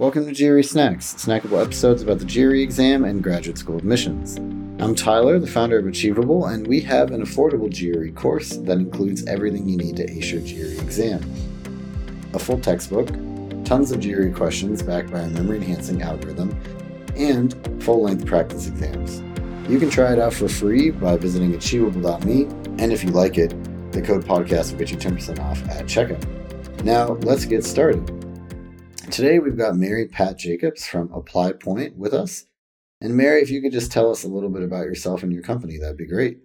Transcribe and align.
Welcome 0.00 0.26
to 0.26 0.32
GRE 0.34 0.60
Snacks, 0.62 1.14
snackable 1.14 1.62
episodes 1.62 2.02
about 2.02 2.18
the 2.18 2.24
GRE 2.24 2.56
exam 2.56 3.04
and 3.04 3.22
graduate 3.22 3.56
school 3.56 3.78
admissions. 3.78 4.38
I'm 4.82 4.92
Tyler, 4.92 5.38
the 5.38 5.46
founder 5.46 5.78
of 5.78 5.86
Achievable, 5.86 6.46
and 6.46 6.66
we 6.66 6.80
have 6.80 7.12
an 7.12 7.24
affordable 7.24 7.70
GRE 7.70 8.10
course 8.20 8.56
that 8.56 8.78
includes 8.78 9.24
everything 9.26 9.68
you 9.68 9.76
need 9.76 9.94
to 9.98 10.10
ace 10.10 10.32
your 10.32 10.40
GRE 10.40 10.82
exam. 10.82 11.20
A 12.32 12.40
full 12.40 12.58
textbook, 12.58 13.06
tons 13.64 13.92
of 13.92 14.00
GRE 14.00 14.30
questions 14.30 14.82
backed 14.82 15.12
by 15.12 15.20
a 15.20 15.28
memory 15.28 15.58
enhancing 15.58 16.02
algorithm, 16.02 16.60
and 17.14 17.54
full 17.80 18.02
length 18.02 18.26
practice 18.26 18.66
exams. 18.66 19.22
You 19.70 19.78
can 19.78 19.90
try 19.90 20.12
it 20.12 20.18
out 20.18 20.34
for 20.34 20.48
free 20.48 20.90
by 20.90 21.16
visiting 21.16 21.54
achievable.me, 21.54 22.46
and 22.82 22.92
if 22.92 23.04
you 23.04 23.10
like 23.10 23.38
it, 23.38 23.54
the 23.92 24.02
code 24.02 24.24
podcast 24.24 24.72
will 24.72 24.80
get 24.80 24.90
you 24.90 24.96
10% 24.96 25.38
off 25.38 25.62
at 25.68 25.86
checkout. 25.86 26.82
Now, 26.82 27.12
let's 27.22 27.44
get 27.44 27.64
started. 27.64 28.23
Today, 29.14 29.38
we've 29.38 29.56
got 29.56 29.76
Mary 29.76 30.08
Pat 30.08 30.36
Jacobs 30.36 30.88
from 30.88 31.08
Apply 31.12 31.52
Point 31.52 31.96
with 31.96 32.12
us. 32.12 32.46
And 33.00 33.16
Mary, 33.16 33.42
if 33.42 33.48
you 33.48 33.62
could 33.62 33.70
just 33.70 33.92
tell 33.92 34.10
us 34.10 34.24
a 34.24 34.28
little 34.28 34.48
bit 34.48 34.64
about 34.64 34.86
yourself 34.86 35.22
and 35.22 35.32
your 35.32 35.44
company, 35.44 35.78
that'd 35.78 35.96
be 35.96 36.04
great. 36.04 36.40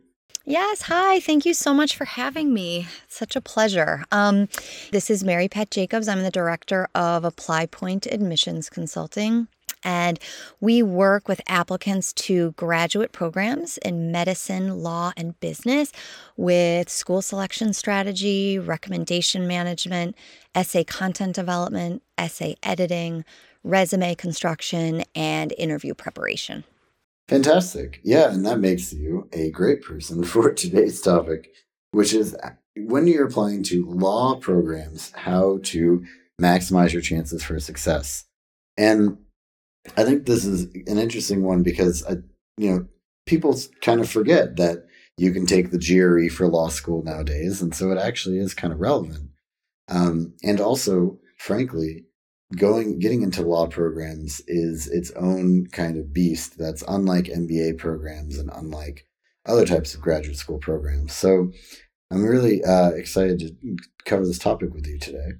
Yes, 0.45 0.83
hi. 0.83 1.19
Thank 1.19 1.47
you 1.47 1.55
so 1.55 1.73
much 1.73 1.97
for 1.97 2.05
having 2.05 2.53
me. 2.53 2.87
such 3.07 3.35
a 3.35 3.41
pleasure. 3.41 4.05
Um, 4.11 4.49
this 4.91 5.09
is 5.09 5.23
Mary 5.23 5.47
Pat 5.47 5.71
Jacobs. 5.71 6.07
I'm 6.07 6.21
the 6.21 6.29
director 6.29 6.87
of 6.93 7.23
Apply 7.23 7.65
Point 7.65 8.05
Admissions 8.05 8.69
Consulting. 8.69 9.47
And 9.83 10.19
we 10.59 10.83
work 10.83 11.27
with 11.27 11.41
applicants 11.47 12.11
to 12.13 12.51
graduate 12.51 13.13
programs 13.13 13.77
in 13.79 14.11
medicine, 14.11 14.83
law, 14.83 15.13
and 15.15 15.39
business 15.39 15.91
with 16.35 16.89
school 16.89 17.21
selection 17.21 17.73
strategy, 17.73 18.59
recommendation 18.59 19.47
management, 19.47 20.15
essay 20.53 20.83
content 20.83 21.35
development, 21.35 22.03
essay 22.19 22.55
editing, 22.63 23.25
resume 23.63 24.15
construction, 24.15 25.03
and 25.15 25.53
interview 25.57 25.93
preparation. 25.93 26.63
Fantastic. 27.27 28.01
Yeah, 28.03 28.31
and 28.31 28.45
that 28.45 28.59
makes 28.59 28.91
you 28.91 29.29
a 29.31 29.51
great 29.51 29.83
person 29.83 30.23
for 30.25 30.51
today's 30.51 31.01
topic, 31.01 31.51
which 31.91 32.13
is 32.13 32.35
when 32.75 33.07
you're 33.07 33.27
applying 33.27 33.63
to 33.63 33.85
law 33.87 34.35
programs, 34.35 35.11
how 35.15 35.59
to 35.63 36.03
maximize 36.41 36.93
your 36.93 37.01
chances 37.01 37.43
for 37.43 37.59
success. 37.59 38.25
And 38.77 39.17
I 39.97 40.03
think 40.03 40.25
this 40.25 40.45
is 40.45 40.63
an 40.87 40.97
interesting 40.97 41.43
one 41.43 41.63
because 41.63 42.03
I, 42.05 42.17
you 42.57 42.71
know, 42.71 42.87
people 43.25 43.57
kind 43.81 43.99
of 43.99 44.09
forget 44.09 44.55
that 44.55 44.85
you 45.17 45.31
can 45.31 45.45
take 45.45 45.71
the 45.71 45.77
GRE 45.77 46.33
for 46.33 46.47
law 46.47 46.69
school 46.69 47.03
nowadays, 47.03 47.61
and 47.61 47.75
so 47.75 47.91
it 47.91 47.97
actually 47.97 48.39
is 48.39 48.53
kind 48.53 48.73
of 48.73 48.79
relevant. 48.79 49.29
Um, 49.89 50.33
and 50.43 50.61
also, 50.61 51.19
frankly, 51.37 52.05
going 52.55 52.99
getting 52.99 53.21
into 53.21 53.43
law 53.43 53.67
programs 53.67 54.41
is 54.47 54.87
its 54.87 55.11
own 55.11 55.67
kind 55.67 55.97
of 55.97 56.13
beast 56.13 56.57
that's 56.57 56.83
unlike 56.87 57.25
MBA 57.25 57.77
programs 57.77 58.37
and 58.37 58.49
unlike 58.53 59.05
other 59.45 59.65
types 59.65 59.93
of 59.93 60.01
graduate 60.01 60.37
school 60.37 60.57
programs. 60.57 61.13
So 61.13 61.51
I'm 62.11 62.23
really 62.23 62.63
uh, 62.63 62.89
excited 62.89 63.39
to 63.39 63.77
cover 64.05 64.25
this 64.25 64.39
topic 64.39 64.73
with 64.73 64.87
you 64.87 64.97
today. 64.97 65.33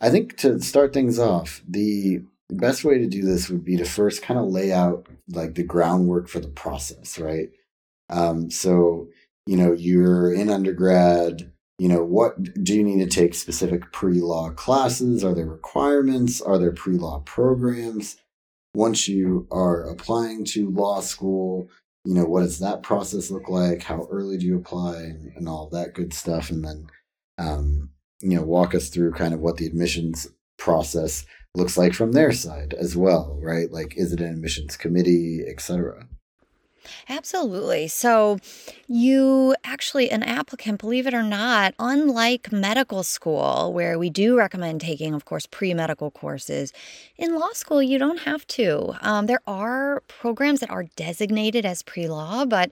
I 0.00 0.10
think 0.10 0.36
to 0.38 0.60
start 0.60 0.92
things 0.92 1.18
off, 1.18 1.62
the 1.68 2.22
best 2.50 2.84
way 2.84 2.98
to 2.98 3.06
do 3.06 3.22
this 3.22 3.50
would 3.50 3.64
be 3.64 3.76
to 3.76 3.84
first 3.84 4.22
kind 4.22 4.40
of 4.40 4.46
lay 4.46 4.72
out 4.72 5.06
like 5.28 5.54
the 5.54 5.64
groundwork 5.64 6.28
for 6.28 6.40
the 6.40 6.48
process, 6.48 7.18
right? 7.18 7.50
Um, 8.08 8.50
so, 8.50 9.08
you 9.46 9.56
know, 9.56 9.72
you're 9.72 10.32
in 10.32 10.48
undergrad, 10.48 11.52
you 11.78 11.88
know, 11.88 12.04
what 12.04 12.42
do 12.64 12.74
you 12.74 12.82
need 12.82 12.98
to 12.98 13.06
take 13.06 13.34
specific 13.34 13.92
pre 13.92 14.20
law 14.20 14.50
classes? 14.50 15.24
Are 15.24 15.34
there 15.34 15.46
requirements? 15.46 16.40
Are 16.40 16.58
there 16.58 16.72
pre 16.72 16.94
law 16.94 17.20
programs? 17.20 18.16
Once 18.74 19.08
you 19.08 19.46
are 19.50 19.88
applying 19.88 20.44
to 20.44 20.70
law 20.70 21.00
school, 21.00 21.68
you 22.04 22.14
know, 22.14 22.24
what 22.24 22.40
does 22.40 22.58
that 22.58 22.82
process 22.82 23.30
look 23.30 23.48
like? 23.48 23.82
How 23.82 24.06
early 24.10 24.38
do 24.38 24.46
you 24.46 24.56
apply 24.56 24.96
and, 24.96 25.32
and 25.36 25.48
all 25.48 25.68
that 25.70 25.94
good 25.94 26.12
stuff? 26.12 26.50
And 26.50 26.64
then, 26.64 26.86
um, 27.38 27.90
you 28.20 28.36
know, 28.36 28.42
walk 28.42 28.74
us 28.74 28.88
through 28.88 29.12
kind 29.12 29.32
of 29.32 29.40
what 29.40 29.56
the 29.56 29.66
admissions 29.66 30.26
process 30.58 31.24
looks 31.54 31.78
like 31.78 31.94
from 31.94 32.12
their 32.12 32.32
side 32.32 32.74
as 32.74 32.96
well, 32.96 33.38
right? 33.42 33.70
Like, 33.70 33.96
is 33.96 34.12
it 34.12 34.20
an 34.20 34.32
admissions 34.32 34.76
committee, 34.76 35.44
etc. 35.48 36.08
Absolutely. 37.08 37.88
So, 37.88 38.38
you 38.86 39.54
actually, 39.64 40.10
an 40.10 40.22
applicant, 40.22 40.80
believe 40.80 41.06
it 41.06 41.14
or 41.14 41.22
not, 41.22 41.74
unlike 41.78 42.52
medical 42.52 43.02
school, 43.02 43.72
where 43.72 43.98
we 43.98 44.10
do 44.10 44.36
recommend 44.36 44.80
taking, 44.80 45.14
of 45.14 45.24
course, 45.24 45.46
pre 45.46 45.74
medical 45.74 46.10
courses, 46.10 46.72
in 47.16 47.34
law 47.34 47.52
school, 47.52 47.82
you 47.82 47.98
don't 47.98 48.20
have 48.20 48.46
to. 48.48 48.94
Um, 49.00 49.26
there 49.26 49.42
are 49.46 50.02
programs 50.08 50.60
that 50.60 50.70
are 50.70 50.84
designated 50.96 51.66
as 51.66 51.82
pre 51.82 52.08
law, 52.08 52.44
but 52.44 52.70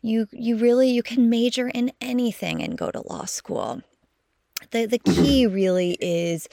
you, 0.00 0.26
you 0.32 0.56
really 0.56 0.90
you 0.90 1.02
can 1.02 1.30
major 1.30 1.68
in 1.68 1.92
anything 2.00 2.62
and 2.62 2.76
go 2.76 2.90
to 2.90 3.06
law 3.06 3.24
school. 3.24 3.82
The, 4.70 4.86
the 4.86 4.98
mm-hmm. 4.98 5.22
key 5.22 5.46
really 5.46 5.96
is 6.00 6.48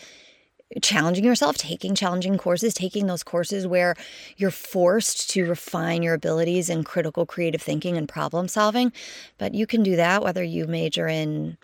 challenging 0.82 1.26
yourself, 1.26 1.58
taking 1.58 1.96
challenging 1.96 2.38
courses, 2.38 2.74
taking 2.74 3.08
those 3.08 3.24
courses 3.24 3.66
where 3.66 3.96
you're 4.38 4.52
forced 4.52 5.30
to 5.32 5.46
refine 5.48 6.04
your 6.04 6.14
abilities 6.14 6.70
in 6.70 6.84
critical 6.84 7.26
creative 7.26 7.62
thinking 7.62 7.98
and 7.98 8.08
problem 8.08 8.48
solving. 8.48 8.92
But 9.38 9.54
you 9.54 9.66
can 9.66 9.84
do 9.84 9.96
that 9.96 10.24
whether 10.24 10.44
you 10.44 10.68
major 10.68 11.08
in 11.08 11.58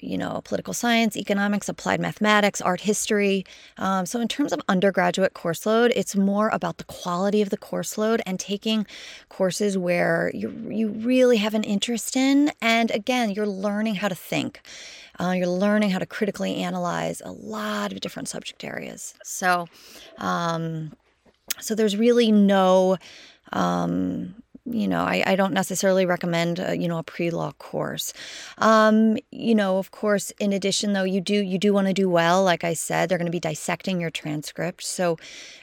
you 0.00 0.18
know, 0.18 0.42
political 0.44 0.74
science, 0.74 1.16
economics, 1.16 1.68
applied 1.68 2.00
mathematics, 2.00 2.60
art 2.60 2.80
history. 2.80 3.44
Um, 3.78 4.06
so, 4.06 4.20
in 4.20 4.28
terms 4.28 4.52
of 4.52 4.60
undergraduate 4.68 5.34
course 5.34 5.64
load, 5.66 5.92
it's 5.94 6.16
more 6.16 6.48
about 6.48 6.78
the 6.78 6.84
quality 6.84 7.42
of 7.42 7.50
the 7.50 7.56
course 7.56 7.96
load 7.96 8.20
and 8.26 8.38
taking 8.40 8.86
courses 9.28 9.78
where 9.78 10.30
you, 10.34 10.50
you 10.68 10.88
really 10.88 11.36
have 11.36 11.54
an 11.54 11.64
interest 11.64 12.16
in. 12.16 12.50
And 12.60 12.90
again, 12.90 13.30
you're 13.30 13.46
learning 13.46 13.96
how 13.96 14.08
to 14.08 14.14
think. 14.14 14.60
Uh, 15.20 15.32
you're 15.36 15.46
learning 15.46 15.90
how 15.90 15.98
to 15.98 16.06
critically 16.06 16.56
analyze 16.56 17.22
a 17.24 17.32
lot 17.32 17.92
of 17.92 18.00
different 18.00 18.28
subject 18.28 18.64
areas. 18.64 19.14
So, 19.22 19.66
um, 20.18 20.92
so 21.60 21.74
there's 21.74 21.96
really 21.96 22.32
no 22.32 22.96
um, 23.52 24.34
you 24.66 24.88
know, 24.88 25.02
I, 25.02 25.22
I 25.26 25.36
don't 25.36 25.52
necessarily 25.52 26.06
recommend, 26.06 26.58
a, 26.58 26.76
you 26.76 26.88
know, 26.88 26.98
a 26.98 27.02
pre-law 27.02 27.52
course. 27.52 28.14
Um, 28.58 29.18
you 29.30 29.54
know, 29.54 29.76
of 29.76 29.90
course, 29.90 30.30
in 30.40 30.54
addition, 30.54 30.94
though, 30.94 31.04
you 31.04 31.20
do 31.20 31.34
you 31.34 31.58
do 31.58 31.74
want 31.74 31.88
to 31.88 31.92
do 31.92 32.08
well. 32.08 32.42
Like 32.42 32.64
I 32.64 32.72
said, 32.72 33.08
they're 33.08 33.18
going 33.18 33.26
to 33.26 33.32
be 33.32 33.40
dissecting 33.40 34.00
your 34.00 34.10
transcript. 34.10 34.82
So, 34.82 35.18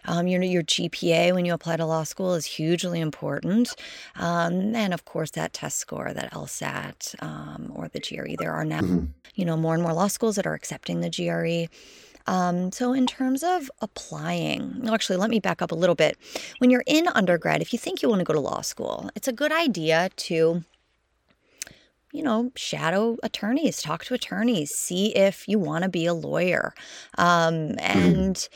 um, 0.05 0.27
you 0.27 0.37
know, 0.37 0.45
your 0.45 0.61
GPA 0.63 1.33
when 1.33 1.45
you 1.45 1.53
apply 1.53 1.77
to 1.77 1.85
law 1.85 2.03
school 2.03 2.35
is 2.35 2.45
hugely 2.45 2.99
important. 2.99 3.73
Um, 4.15 4.75
and 4.75 4.93
of 4.93 5.05
course, 5.05 5.31
that 5.31 5.53
test 5.53 5.79
score, 5.79 6.13
that 6.13 6.31
LSAT 6.33 7.15
um, 7.23 7.71
or 7.73 7.87
the 7.87 7.99
GRE. 7.99 8.35
There 8.37 8.51
are 8.51 8.65
now, 8.65 8.81
mm-hmm. 8.81 9.05
you 9.33 9.45
know, 9.45 9.57
more 9.57 9.73
and 9.73 9.81
more 9.81 9.93
law 9.93 10.07
schools 10.07 10.35
that 10.35 10.45
are 10.45 10.53
accepting 10.53 11.01
the 11.01 11.09
GRE. 11.09 11.73
Um, 12.27 12.71
so, 12.71 12.93
in 12.93 13.07
terms 13.07 13.43
of 13.43 13.69
applying, 13.81 14.87
actually, 14.89 15.17
let 15.17 15.29
me 15.29 15.39
back 15.39 15.61
up 15.61 15.71
a 15.71 15.75
little 15.75 15.95
bit. 15.95 16.17
When 16.59 16.69
you're 16.69 16.83
in 16.85 17.07
undergrad, 17.09 17.61
if 17.61 17.73
you 17.73 17.79
think 17.79 18.01
you 18.01 18.09
want 18.09 18.19
to 18.19 18.25
go 18.25 18.33
to 18.33 18.39
law 18.39 18.61
school, 18.61 19.09
it's 19.15 19.27
a 19.27 19.33
good 19.33 19.51
idea 19.51 20.09
to 20.15 20.63
you 22.13 22.21
know, 22.21 22.51
shadow 22.55 23.17
attorneys, 23.23 23.81
talk 23.81 24.03
to 24.05 24.13
attorneys, 24.13 24.71
see 24.71 25.15
if 25.15 25.47
you 25.47 25.57
want 25.57 25.83
to 25.83 25.89
be 25.89 26.05
a 26.05 26.13
lawyer. 26.13 26.73
Um, 27.17 27.69
mm-hmm. 27.69 27.79
and 27.79 28.49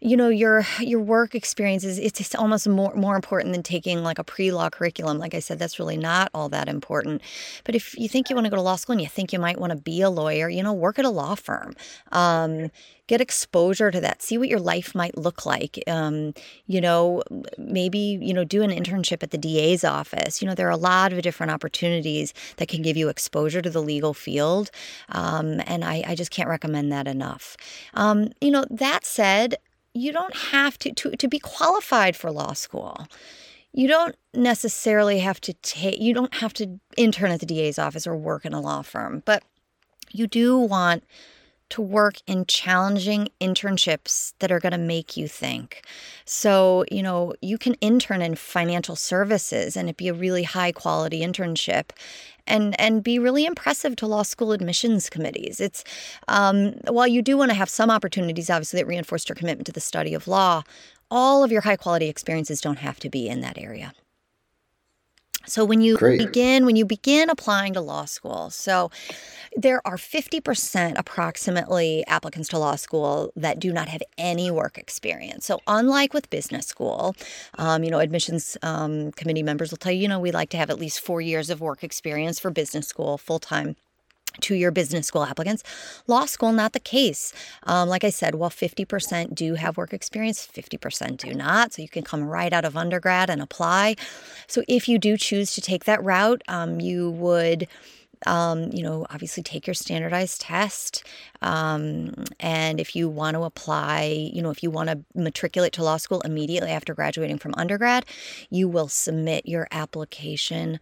you 0.00 0.16
know 0.16 0.28
your 0.28 0.64
your 0.80 1.00
work 1.00 1.34
experiences 1.34 1.98
it's 1.98 2.34
almost 2.34 2.66
more 2.66 2.94
more 2.94 3.16
important 3.16 3.52
than 3.52 3.62
taking 3.62 4.02
like 4.02 4.18
a 4.18 4.24
pre-law 4.24 4.70
curriculum. 4.70 5.18
Like 5.18 5.34
i 5.34 5.40
said 5.40 5.58
that's 5.58 5.78
really 5.78 5.96
not 5.96 6.30
all 6.34 6.48
that 6.48 6.68
important. 6.68 7.22
But 7.64 7.74
if 7.74 7.96
you 7.98 8.08
think 8.08 8.30
you 8.30 8.36
want 8.36 8.46
to 8.46 8.50
go 8.50 8.56
to 8.56 8.62
law 8.62 8.76
school 8.76 8.94
and 8.94 9.02
you 9.02 9.08
think 9.08 9.32
you 9.32 9.38
might 9.38 9.60
want 9.60 9.72
to 9.72 9.78
be 9.78 10.00
a 10.00 10.10
lawyer 10.10 10.48
you 10.48 10.62
know 10.62 10.72
work 10.72 10.98
at 10.98 11.04
a 11.04 11.10
law 11.10 11.34
firm. 11.34 11.74
Um, 12.12 12.70
get 13.06 13.20
exposure 13.20 13.90
to 13.90 14.00
that. 14.00 14.22
See 14.22 14.38
what 14.38 14.48
your 14.48 14.60
life 14.60 14.94
might 14.94 15.18
look 15.18 15.44
like. 15.44 15.82
Um, 15.86 16.32
you 16.66 16.80
know 16.80 17.22
maybe 17.58 18.18
you 18.22 18.32
know 18.32 18.44
do 18.44 18.62
an 18.62 18.70
internship 18.70 19.22
at 19.22 19.32
the 19.32 19.38
da's 19.38 19.84
office. 19.84 20.40
You 20.40 20.48
know 20.48 20.54
there 20.54 20.68
are 20.68 20.70
a 20.70 20.76
lot 20.76 21.12
of 21.12 21.20
different 21.20 21.52
opportunities 21.52 22.32
that 22.56 22.68
can 22.68 22.80
give 22.80 22.96
you 22.96 23.10
exposure 23.10 23.60
to 23.60 23.68
the 23.68 23.82
legal 23.82 24.14
field. 24.14 24.70
Um, 25.10 25.60
and 25.66 25.84
I, 25.84 26.02
I, 26.06 26.14
just 26.14 26.30
can't 26.30 26.48
recommend 26.48 26.92
that 26.92 27.06
enough. 27.06 27.56
Um, 27.94 28.30
you 28.40 28.50
know 28.50 28.64
that 28.70 29.04
said 29.04 29.56
you 29.94 30.12
don't 30.12 30.36
have 30.36 30.78
to, 30.78 30.92
to 30.92 31.16
to 31.16 31.28
be 31.28 31.38
qualified 31.38 32.16
for 32.16 32.30
law 32.30 32.52
school 32.52 33.06
you 33.72 33.86
don't 33.86 34.16
necessarily 34.34 35.20
have 35.20 35.40
to 35.40 35.52
take 35.54 36.00
you 36.00 36.14
don't 36.14 36.34
have 36.34 36.52
to 36.52 36.80
intern 36.96 37.30
at 37.30 37.40
the 37.40 37.46
DA's 37.46 37.78
office 37.78 38.06
or 38.06 38.16
work 38.16 38.44
in 38.44 38.52
a 38.52 38.60
law 38.60 38.82
firm 38.82 39.22
but 39.24 39.42
you 40.12 40.26
do 40.26 40.58
want 40.58 41.04
to 41.70 41.80
work 41.80 42.16
in 42.26 42.44
challenging 42.46 43.28
internships 43.40 44.34
that 44.40 44.50
are 44.50 44.60
going 44.60 44.72
to 44.72 44.78
make 44.78 45.16
you 45.16 45.28
think. 45.28 45.84
So, 46.24 46.84
you 46.90 47.02
know, 47.02 47.32
you 47.40 47.58
can 47.58 47.74
intern 47.74 48.22
in 48.22 48.34
financial 48.34 48.96
services 48.96 49.76
and 49.76 49.88
it 49.88 49.96
be 49.96 50.08
a 50.08 50.14
really 50.14 50.42
high 50.42 50.72
quality 50.72 51.20
internship 51.20 51.90
and 52.50 52.78
and 52.80 53.02
be 53.02 53.18
really 53.18 53.46
impressive 53.46 53.96
to 53.96 54.06
law 54.06 54.22
school 54.22 54.52
admissions 54.52 55.08
committees. 55.08 55.60
It's 55.60 55.84
um, 56.28 56.72
while 56.88 57.06
you 57.06 57.22
do 57.22 57.36
want 57.36 57.50
to 57.50 57.54
have 57.54 57.70
some 57.70 57.90
opportunities, 57.90 58.50
obviously, 58.50 58.80
that 58.80 58.86
reinforce 58.86 59.28
your 59.28 59.36
commitment 59.36 59.66
to 59.66 59.72
the 59.72 59.80
study 59.80 60.14
of 60.14 60.28
law. 60.28 60.62
All 61.10 61.42
of 61.42 61.50
your 61.50 61.62
high 61.62 61.76
quality 61.76 62.08
experiences 62.08 62.60
don't 62.60 62.78
have 62.78 63.00
to 63.00 63.10
be 63.10 63.28
in 63.28 63.40
that 63.40 63.58
area. 63.58 63.92
So 65.46 65.64
when 65.64 65.80
you 65.80 65.96
Great. 65.96 66.18
begin 66.18 66.66
when 66.66 66.76
you 66.76 66.84
begin 66.84 67.30
applying 67.30 67.74
to 67.74 67.80
law 67.80 68.04
school, 68.04 68.50
so 68.50 68.90
there 69.56 69.80
are 69.86 69.96
50% 69.96 70.98
approximately 70.98 72.04
applicants 72.06 72.48
to 72.50 72.58
law 72.58 72.76
school 72.76 73.32
that 73.36 73.58
do 73.58 73.72
not 73.72 73.88
have 73.88 74.02
any 74.16 74.50
work 74.50 74.78
experience. 74.78 75.46
So 75.46 75.60
unlike 75.66 76.14
with 76.14 76.30
business 76.30 76.66
school, 76.66 77.14
um, 77.58 77.82
you 77.82 77.90
know, 77.90 77.98
admissions 77.98 78.56
um, 78.62 79.12
committee 79.12 79.42
members 79.42 79.70
will 79.70 79.78
tell 79.78 79.92
you, 79.92 80.02
you 80.02 80.08
know, 80.08 80.20
we 80.20 80.30
like 80.30 80.50
to 80.50 80.56
have 80.56 80.70
at 80.70 80.78
least 80.78 81.00
four 81.00 81.20
years 81.20 81.50
of 81.50 81.60
work 81.60 81.82
experience 81.82 82.38
for 82.38 82.50
business 82.50 82.86
school 82.86 83.18
full 83.18 83.38
time 83.38 83.76
to 84.40 84.54
your 84.54 84.70
business 84.70 85.06
school 85.06 85.24
applicants. 85.24 85.62
Law 86.06 86.26
school, 86.26 86.52
not 86.52 86.72
the 86.72 86.80
case. 86.80 87.32
Um, 87.64 87.88
like 87.88 88.04
I 88.04 88.10
said, 88.10 88.34
while 88.34 88.50
50% 88.50 89.34
do 89.34 89.54
have 89.54 89.76
work 89.76 89.92
experience, 89.92 90.46
50% 90.46 91.16
do 91.16 91.34
not. 91.34 91.72
So 91.72 91.82
you 91.82 91.88
can 91.88 92.02
come 92.02 92.24
right 92.24 92.52
out 92.52 92.64
of 92.64 92.76
undergrad 92.76 93.30
and 93.30 93.42
apply. 93.42 93.96
So 94.46 94.62
if 94.68 94.88
you 94.88 94.98
do 94.98 95.16
choose 95.16 95.54
to 95.54 95.60
take 95.60 95.84
that 95.84 96.02
route, 96.02 96.42
um, 96.48 96.80
you 96.80 97.10
would. 97.10 97.68
Um, 98.26 98.70
you 98.70 98.82
know, 98.82 99.06
obviously 99.08 99.42
take 99.42 99.66
your 99.66 99.72
standardized 99.72 100.42
test. 100.42 101.04
Um, 101.40 102.12
and 102.38 102.78
if 102.78 102.94
you 102.94 103.08
want 103.08 103.34
to 103.34 103.44
apply, 103.44 104.30
you 104.34 104.42
know, 104.42 104.50
if 104.50 104.62
you 104.62 104.70
want 104.70 104.90
to 104.90 105.00
matriculate 105.14 105.72
to 105.72 105.82
law 105.82 105.96
school 105.96 106.20
immediately 106.20 106.68
after 106.68 106.92
graduating 106.92 107.38
from 107.38 107.54
undergrad, 107.56 108.04
you 108.50 108.68
will 108.68 108.88
submit 108.88 109.46
your 109.46 109.68
application 109.70 110.80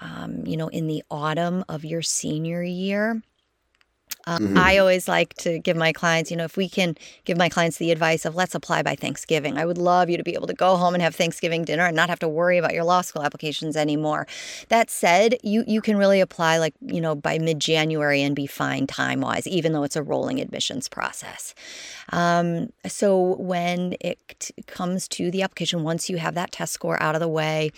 um, 0.00 0.46
you 0.46 0.56
know, 0.56 0.68
in 0.68 0.86
the 0.86 1.02
autumn 1.10 1.64
of 1.68 1.84
your 1.84 2.02
senior 2.02 2.62
year. 2.62 3.22
Um, 4.28 4.42
mm-hmm. 4.42 4.58
I 4.58 4.78
always 4.78 5.06
like 5.06 5.34
to 5.34 5.60
give 5.60 5.76
my 5.76 5.92
clients, 5.92 6.32
you 6.32 6.36
know, 6.36 6.44
if 6.44 6.56
we 6.56 6.68
can 6.68 6.96
give 7.24 7.38
my 7.38 7.48
clients 7.48 7.76
the 7.76 7.92
advice 7.92 8.24
of 8.24 8.34
let's 8.34 8.56
apply 8.56 8.82
by 8.82 8.96
Thanksgiving. 8.96 9.56
I 9.56 9.64
would 9.64 9.78
love 9.78 10.10
you 10.10 10.16
to 10.16 10.24
be 10.24 10.34
able 10.34 10.48
to 10.48 10.54
go 10.54 10.76
home 10.76 10.94
and 10.94 11.02
have 11.02 11.14
Thanksgiving 11.14 11.64
dinner 11.64 11.86
and 11.86 11.94
not 11.94 12.08
have 12.08 12.18
to 12.20 12.28
worry 12.28 12.58
about 12.58 12.74
your 12.74 12.82
law 12.82 13.02
school 13.02 13.22
applications 13.22 13.76
anymore. 13.76 14.26
That 14.68 14.90
said, 14.90 15.36
you 15.44 15.62
you 15.66 15.80
can 15.80 15.96
really 15.96 16.20
apply 16.20 16.58
like, 16.58 16.74
you 16.80 17.00
know, 17.00 17.14
by 17.14 17.38
mid-January 17.38 18.20
and 18.22 18.34
be 18.34 18.48
fine 18.48 18.88
time-wise, 18.88 19.46
even 19.46 19.72
though 19.72 19.84
it's 19.84 19.96
a 19.96 20.02
rolling 20.02 20.40
admissions 20.40 20.88
process. 20.88 21.54
Um, 22.10 22.70
so 22.86 23.36
when 23.36 23.94
it 24.00 24.50
comes 24.66 25.06
to 25.08 25.30
the 25.30 25.42
application, 25.42 25.84
once 25.84 26.10
you 26.10 26.16
have 26.16 26.34
that 26.34 26.50
test 26.50 26.72
score 26.72 27.00
out 27.00 27.14
of 27.14 27.20
the 27.20 27.28
way, 27.28 27.70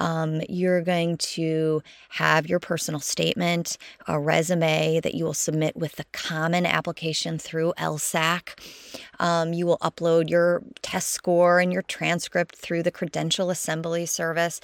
um, 0.00 0.40
you're 0.48 0.80
going 0.80 1.18
to 1.18 1.82
have 2.08 2.48
your 2.48 2.58
personal 2.58 3.00
statement, 3.00 3.76
a 4.08 4.18
resume 4.18 4.98
that 5.00 5.14
you 5.14 5.24
will 5.24 5.34
submit 5.34 5.76
with 5.76 5.96
the 5.96 6.06
common 6.12 6.66
application 6.66 7.38
through 7.38 7.74
LSAC. 7.78 8.58
Um, 9.20 9.52
you 9.52 9.66
will 9.66 9.78
upload 9.78 10.30
your 10.30 10.62
test 10.80 11.10
score 11.10 11.60
and 11.60 11.72
your 11.72 11.82
transcript 11.82 12.56
through 12.56 12.82
the 12.82 12.90
credential 12.90 13.50
assembly 13.50 14.06
service. 14.06 14.60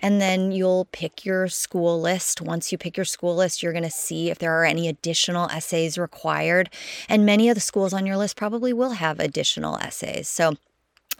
And 0.00 0.20
then 0.20 0.50
you'll 0.50 0.86
pick 0.86 1.24
your 1.24 1.48
school 1.48 2.00
list. 2.00 2.40
Once 2.40 2.72
you 2.72 2.78
pick 2.78 2.96
your 2.96 3.04
school 3.04 3.36
list, 3.36 3.62
you're 3.62 3.72
going 3.72 3.84
to 3.84 3.90
see 3.90 4.30
if 4.30 4.38
there 4.38 4.58
are 4.58 4.64
any 4.64 4.88
additional 4.88 5.50
essays 5.50 5.98
required. 5.98 6.70
And 7.08 7.26
many 7.26 7.50
of 7.50 7.54
the 7.54 7.60
schools 7.60 7.92
on 7.92 8.06
your 8.06 8.16
list 8.16 8.36
probably 8.36 8.72
will 8.72 8.92
have 8.92 9.20
additional 9.20 9.76
essays. 9.76 10.28
So 10.28 10.54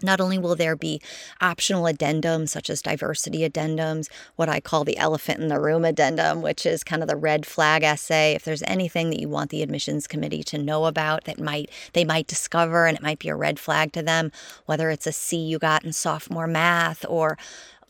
not 0.01 0.21
only 0.21 0.37
will 0.37 0.55
there 0.55 0.75
be 0.75 1.01
optional 1.41 1.83
addendums 1.83 2.49
such 2.49 2.69
as 2.69 2.81
diversity 2.81 3.47
addendums, 3.47 4.09
what 4.35 4.49
I 4.49 4.59
call 4.59 4.83
the 4.83 4.97
elephant 4.97 5.39
in 5.39 5.47
the 5.47 5.59
room 5.59 5.85
addendum, 5.85 6.41
which 6.41 6.65
is 6.65 6.83
kind 6.83 7.01
of 7.01 7.09
the 7.09 7.15
red 7.15 7.45
flag 7.45 7.83
essay. 7.83 8.33
If 8.33 8.43
there's 8.43 8.63
anything 8.63 9.09
that 9.09 9.19
you 9.19 9.29
want 9.29 9.49
the 9.49 9.63
admissions 9.63 10.07
committee 10.07 10.43
to 10.43 10.57
know 10.57 10.85
about 10.85 11.25
that 11.25 11.39
might 11.39 11.69
they 11.93 12.05
might 12.05 12.27
discover 12.27 12.85
and 12.85 12.97
it 12.97 13.03
might 13.03 13.19
be 13.19 13.29
a 13.29 13.35
red 13.35 13.59
flag 13.59 13.91
to 13.93 14.01
them, 14.01 14.31
whether 14.65 14.89
it's 14.89 15.07
a 15.07 15.11
C 15.11 15.37
you 15.37 15.59
got 15.59 15.83
in 15.83 15.93
sophomore 15.93 16.47
math 16.47 17.05
or 17.07 17.37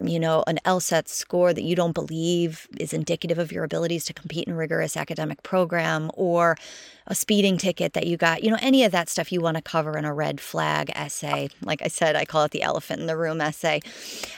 you 0.01 0.19
know, 0.19 0.43
an 0.47 0.59
LSAT 0.65 1.07
score 1.07 1.53
that 1.53 1.63
you 1.63 1.75
don't 1.75 1.93
believe 1.93 2.67
is 2.79 2.93
indicative 2.93 3.37
of 3.37 3.51
your 3.51 3.63
abilities 3.63 4.05
to 4.05 4.13
compete 4.13 4.47
in 4.47 4.53
a 4.53 4.55
rigorous 4.55 4.95
academic 4.95 5.43
program, 5.43 6.09
or 6.13 6.55
a 7.07 7.15
speeding 7.15 7.57
ticket 7.57 7.93
that 7.93 8.05
you 8.05 8.17
got, 8.17 8.43
you 8.43 8.51
know, 8.51 8.57
any 8.61 8.83
of 8.83 8.91
that 8.91 9.09
stuff 9.09 9.31
you 9.31 9.41
want 9.41 9.57
to 9.57 9.63
cover 9.63 9.97
in 9.97 10.05
a 10.05 10.13
red 10.13 10.39
flag 10.39 10.91
essay. 10.95 11.49
Like 11.63 11.81
I 11.81 11.87
said, 11.87 12.15
I 12.15 12.23
call 12.23 12.43
it 12.43 12.51
the 12.51 12.61
elephant 12.61 13.01
in 13.01 13.07
the 13.07 13.17
room 13.17 13.41
essay. 13.41 13.81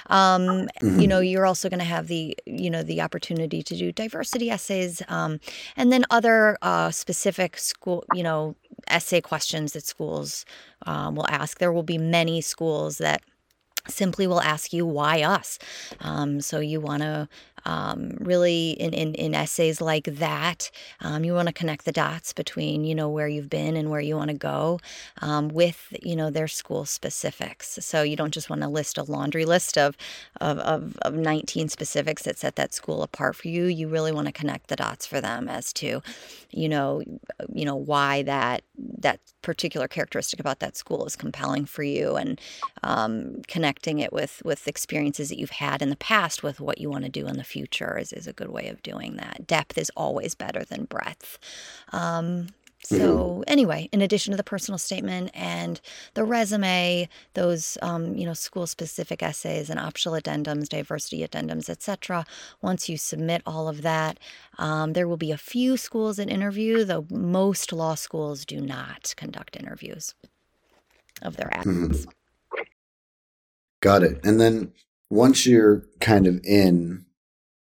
Um, 0.07 0.41
mm-hmm. 0.81 0.99
You 0.99 1.07
know, 1.07 1.19
you're 1.19 1.45
also 1.45 1.69
going 1.69 1.79
to 1.79 1.85
have 1.85 2.07
the, 2.07 2.35
you 2.45 2.69
know, 2.69 2.81
the 2.81 3.01
opportunity 3.01 3.61
to 3.61 3.75
do 3.75 3.91
diversity 3.91 4.49
essays 4.49 5.01
um, 5.09 5.39
and 5.75 5.91
then 5.91 6.05
other 6.09 6.57
uh, 6.61 6.91
specific 6.91 7.57
school, 7.57 8.05
you 8.13 8.23
know, 8.23 8.55
essay 8.87 9.19
questions 9.21 9.73
that 9.73 9.85
schools 9.85 10.45
um, 10.85 11.15
will 11.15 11.27
ask. 11.27 11.59
There 11.59 11.73
will 11.73 11.83
be 11.83 11.97
many 11.97 12.39
schools 12.39 12.99
that 12.99 13.21
simply 13.87 14.27
will 14.27 14.41
ask 14.41 14.73
you 14.73 14.85
why 14.85 15.21
us? 15.21 15.59
Um, 15.99 16.41
so 16.41 16.59
you 16.59 16.81
want 16.81 17.03
to 17.03 17.27
um, 17.65 18.17
really 18.19 18.71
in, 18.71 18.93
in, 18.93 19.13
in, 19.15 19.35
essays 19.35 19.81
like 19.81 20.05
that 20.05 20.71
um, 21.01 21.23
you 21.23 21.33
want 21.33 21.47
to 21.47 21.53
connect 21.53 21.85
the 21.85 21.91
dots 21.91 22.33
between 22.33 22.83
you 22.83 22.95
know 22.95 23.09
where 23.09 23.27
you've 23.27 23.49
been 23.49 23.75
and 23.75 23.89
where 23.89 23.99
you 23.99 24.15
want 24.15 24.29
to 24.29 24.37
go 24.37 24.79
um, 25.21 25.47
with 25.49 25.93
you 26.01 26.15
know 26.15 26.29
their 26.29 26.47
school 26.47 26.85
specifics. 26.85 27.77
So 27.81 28.01
you 28.01 28.15
don't 28.15 28.33
just 28.33 28.49
want 28.49 28.61
to 28.63 28.67
list 28.67 28.97
a 28.97 29.03
laundry 29.03 29.45
list 29.45 29.77
of, 29.77 29.95
of, 30.39 30.57
of, 30.59 30.97
of 31.03 31.13
19 31.13 31.69
specifics 31.69 32.23
that 32.23 32.37
set 32.37 32.55
that 32.55 32.73
school 32.73 33.03
apart 33.03 33.35
for 33.35 33.47
you. 33.47 33.65
You 33.65 33.87
really 33.87 34.11
want 34.11 34.27
to 34.27 34.33
connect 34.33 34.67
the 34.67 34.75
dots 34.75 35.05
for 35.05 35.21
them 35.21 35.47
as 35.47 35.71
to 35.73 36.01
you 36.49 36.67
know 36.67 37.01
you 37.53 37.65
know 37.65 37.75
why 37.75 38.23
that 38.23 38.63
that 38.77 39.19
particular 39.41 39.87
characteristic 39.87 40.39
about 40.39 40.59
that 40.59 40.75
school 40.75 41.05
is 41.05 41.15
compelling 41.15 41.65
for 41.65 41.83
you 41.83 42.15
and 42.15 42.39
um, 42.83 43.41
connecting 43.71 43.99
it 43.99 44.11
with 44.11 44.41
with 44.43 44.67
experiences 44.67 45.29
that 45.29 45.39
you've 45.39 45.49
had 45.49 45.81
in 45.81 45.89
the 45.89 45.95
past 45.95 46.43
with 46.43 46.59
what 46.59 46.79
you 46.79 46.89
want 46.89 47.05
to 47.05 47.09
do 47.09 47.25
in 47.25 47.37
the 47.37 47.43
future 47.43 47.97
is, 47.97 48.11
is 48.11 48.27
a 48.27 48.33
good 48.33 48.49
way 48.49 48.67
of 48.67 48.83
doing 48.83 49.15
that. 49.15 49.47
Depth 49.47 49.77
is 49.77 49.89
always 49.95 50.35
better 50.35 50.65
than 50.65 50.85
breadth. 50.85 51.39
Um, 51.93 52.47
so 52.83 53.43
anyway, 53.47 53.87
in 53.93 54.01
addition 54.01 54.31
to 54.31 54.37
the 54.37 54.43
personal 54.43 54.77
statement 54.77 55.31
and 55.33 55.79
the 56.15 56.25
resume, 56.25 57.07
those 57.33 57.77
um, 57.81 58.17
you 58.17 58.25
know 58.25 58.33
school 58.33 58.67
specific 58.67 59.23
essays 59.23 59.69
and 59.69 59.79
optional 59.79 60.19
addendums, 60.19 60.67
diversity 60.67 61.25
addendums, 61.25 61.69
etc. 61.69 62.25
Once 62.61 62.89
you 62.89 62.97
submit 62.97 63.41
all 63.45 63.69
of 63.69 63.83
that, 63.83 64.19
um, 64.57 64.91
there 64.93 65.07
will 65.07 65.15
be 65.15 65.31
a 65.31 65.37
few 65.37 65.77
schools 65.77 66.17
that 66.17 66.29
interview, 66.29 66.83
though 66.83 67.05
most 67.09 67.71
law 67.71 67.95
schools 67.95 68.43
do 68.43 68.59
not 68.59 69.13
conduct 69.15 69.55
interviews 69.55 70.13
of 71.21 71.37
their 71.37 71.47
mm-hmm. 71.47 71.59
applicants. 71.59 72.07
Got 73.81 74.03
it. 74.03 74.19
And 74.23 74.39
then 74.39 74.73
once 75.09 75.45
you're 75.45 75.85
kind 75.99 76.27
of 76.27 76.39
in, 76.43 77.05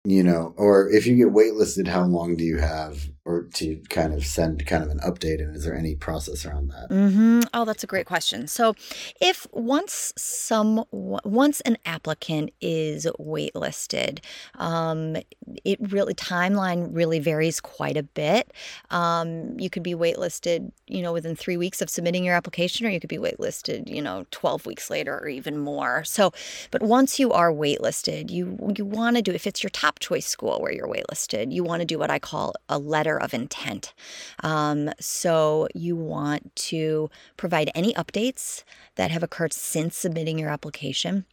you 0.04 0.23
know, 0.23 0.54
or 0.56 0.90
if 0.90 1.06
you 1.06 1.16
get 1.16 1.32
waitlisted, 1.32 1.88
how 1.88 2.02
long 2.04 2.37
do 2.37 2.44
you 2.44 2.58
have 2.58 3.11
or 3.24 3.42
to 3.54 3.76
kind 3.88 4.14
of 4.14 4.24
send 4.24 4.66
kind 4.66 4.82
of 4.82 4.90
an 4.90 4.98
update? 5.00 5.40
And 5.40 5.54
is 5.54 5.64
there 5.64 5.76
any 5.76 5.94
process 5.94 6.46
around 6.46 6.68
that? 6.68 6.90
Mm-hmm. 6.90 7.40
Oh, 7.52 7.64
that's 7.64 7.84
a 7.84 7.86
great 7.86 8.06
question. 8.06 8.46
So, 8.46 8.74
if 9.20 9.46
once 9.52 10.12
some 10.16 10.84
once 10.90 11.60
an 11.62 11.76
applicant 11.84 12.50
is 12.60 13.06
waitlisted, 13.18 14.20
um, 14.56 15.16
it 15.64 15.78
really 15.92 16.14
timeline 16.14 16.88
really 16.94 17.18
varies 17.18 17.60
quite 17.60 17.96
a 17.96 18.02
bit. 18.02 18.52
Um, 18.90 19.58
you 19.58 19.70
could 19.70 19.82
be 19.82 19.94
waitlisted, 19.94 20.72
you 20.86 21.02
know, 21.02 21.12
within 21.12 21.36
three 21.36 21.56
weeks 21.56 21.82
of 21.82 21.90
submitting 21.90 22.24
your 22.24 22.34
application, 22.34 22.86
or 22.86 22.90
you 22.90 23.00
could 23.00 23.10
be 23.10 23.18
waitlisted, 23.18 23.88
you 23.88 24.02
know, 24.02 24.26
twelve 24.30 24.66
weeks 24.66 24.90
later 24.90 25.18
or 25.18 25.28
even 25.28 25.58
more. 25.58 26.04
So, 26.04 26.32
but 26.70 26.82
once 26.82 27.18
you 27.18 27.32
are 27.32 27.52
waitlisted, 27.52 28.30
you 28.30 28.56
you 28.76 28.84
want 28.84 29.16
to 29.16 29.22
do 29.22 29.32
if 29.32 29.46
it's 29.46 29.62
your 29.62 29.70
top 29.70 29.98
choice 29.98 30.26
school 30.26 30.60
where 30.60 30.72
you're 30.72 30.88
waitlisted, 30.88 31.52
you 31.52 31.62
want 31.62 31.80
to 31.80 31.86
do 31.86 31.98
what 31.98 32.10
I 32.10 32.18
call 32.18 32.54
a 32.68 32.78
letter 32.78 33.10
of 33.17 33.35
intent. 33.35 33.95
Um, 34.43 34.90
so 35.00 35.69
you 35.75 35.97
want 35.97 36.55
to 36.57 37.11
provide 37.37 37.71
any 37.75 37.95
updates 37.95 38.64
that 38.97 39.11
have 39.11 39.23
occurred 39.23 39.52
since 39.52 39.97
submitting 39.97 40.38
your 40.38 40.50
application 40.50 41.26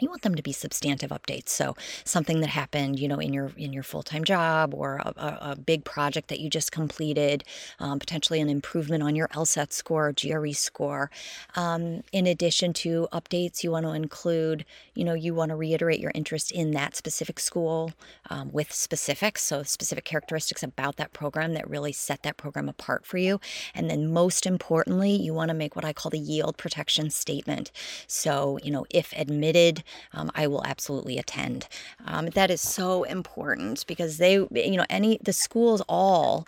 you 0.00 0.08
want 0.08 0.22
them 0.22 0.34
to 0.34 0.42
be 0.42 0.52
substantive 0.52 1.10
updates. 1.10 1.50
So 1.50 1.76
something 2.04 2.40
that 2.40 2.48
happened 2.48 2.98
you 2.98 3.08
know 3.08 3.18
in 3.18 3.32
your 3.32 3.52
in 3.56 3.72
your 3.72 3.82
full-time 3.82 4.24
job 4.24 4.74
or 4.74 4.96
a, 4.96 5.12
a, 5.16 5.38
a 5.52 5.56
big 5.56 5.84
project 5.84 6.28
that 6.28 6.40
you 6.40 6.50
just 6.50 6.72
completed 6.72 7.44
um, 7.78 7.98
potentially 7.98 8.40
an 8.40 8.48
improvement 8.48 9.02
on 9.02 9.14
your 9.14 9.28
lsat 9.28 9.72
score 9.72 10.12
gre 10.12 10.52
score. 10.52 11.10
Um, 11.56 12.02
in 12.12 12.26
addition 12.26 12.72
to 12.74 13.08
updates 13.12 13.62
you 13.62 13.70
want 13.70 13.86
to 13.86 13.92
include 13.92 14.64
you 14.94 15.04
know 15.04 15.14
you 15.14 15.34
want 15.34 15.50
to 15.50 15.56
reiterate 15.56 16.00
your 16.00 16.12
interest 16.14 16.50
in 16.52 16.72
that 16.72 16.96
specific 16.96 17.38
school 17.38 17.92
um, 18.28 18.50
with 18.52 18.72
specifics. 18.72 19.42
So 19.42 19.62
specific 19.62 20.04
characteristics 20.04 20.62
about 20.62 20.96
that 20.96 21.12
program 21.12 21.54
that 21.54 21.68
really 21.68 21.92
set 21.92 22.22
that 22.22 22.36
program 22.36 22.68
apart 22.68 23.04
for 23.06 23.18
you. 23.18 23.40
And 23.74 23.90
then 23.90 24.12
most 24.12 24.46
importantly 24.46 25.12
you 25.12 25.34
want 25.34 25.48
to 25.48 25.54
make 25.54 25.76
what 25.76 25.84
i 25.84 25.92
call 25.92 26.10
the 26.10 26.18
yield 26.18 26.56
protection 26.56 27.10
statement. 27.10 27.70
So 28.06 28.58
you 28.62 28.70
know 28.70 28.86
if 28.90 29.12
admitted 29.16 29.82
um, 30.12 30.30
I 30.34 30.46
will 30.46 30.64
absolutely 30.64 31.18
attend. 31.18 31.68
Um, 32.04 32.26
that 32.30 32.50
is 32.50 32.60
so 32.60 33.04
important 33.04 33.86
because 33.86 34.18
they, 34.18 34.34
you 34.34 34.76
know, 34.76 34.86
any, 34.90 35.18
the 35.22 35.32
schools 35.32 35.82
all 35.88 36.46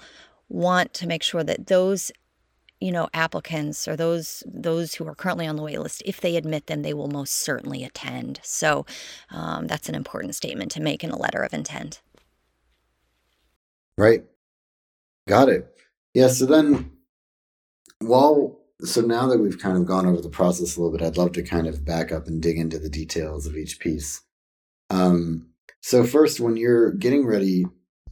want 0.48 0.92
to 0.94 1.06
make 1.06 1.22
sure 1.22 1.42
that 1.42 1.66
those 1.66 2.12
you 2.82 2.90
know 2.90 3.08
applicants 3.14 3.86
or 3.86 3.94
those 3.96 4.42
those 4.44 4.94
who 4.94 5.06
are 5.06 5.14
currently 5.14 5.46
on 5.46 5.54
the 5.54 5.62
wait 5.62 5.78
list 5.78 6.02
if 6.04 6.20
they 6.20 6.36
admit 6.36 6.66
them 6.66 6.82
they 6.82 6.92
will 6.92 7.08
most 7.08 7.34
certainly 7.34 7.84
attend. 7.84 8.40
So 8.42 8.84
um, 9.30 9.68
that's 9.68 9.88
an 9.88 9.94
important 9.94 10.34
statement 10.34 10.72
to 10.72 10.82
make 10.82 11.04
in 11.04 11.10
a 11.10 11.16
letter 11.16 11.42
of 11.42 11.54
intent. 11.54 12.02
Right. 13.96 14.24
Got 15.28 15.48
it. 15.48 15.72
Yeah 16.12 16.26
so 16.26 16.44
then 16.44 16.90
while 18.00 18.58
so 18.84 19.00
now 19.00 19.26
that 19.28 19.38
we've 19.38 19.58
kind 19.58 19.76
of 19.76 19.86
gone 19.86 20.06
over 20.06 20.20
the 20.20 20.28
process 20.28 20.76
a 20.76 20.80
little 20.80 20.96
bit, 20.96 21.04
I'd 21.04 21.16
love 21.16 21.32
to 21.32 21.42
kind 21.42 21.66
of 21.66 21.84
back 21.84 22.12
up 22.12 22.26
and 22.26 22.42
dig 22.42 22.58
into 22.58 22.78
the 22.78 22.88
details 22.88 23.46
of 23.46 23.56
each 23.56 23.78
piece. 23.78 24.22
Um, 24.90 25.48
so 25.80 26.04
first, 26.04 26.40
when 26.40 26.56
you're 26.56 26.92
getting 26.92 27.26
ready 27.26 27.64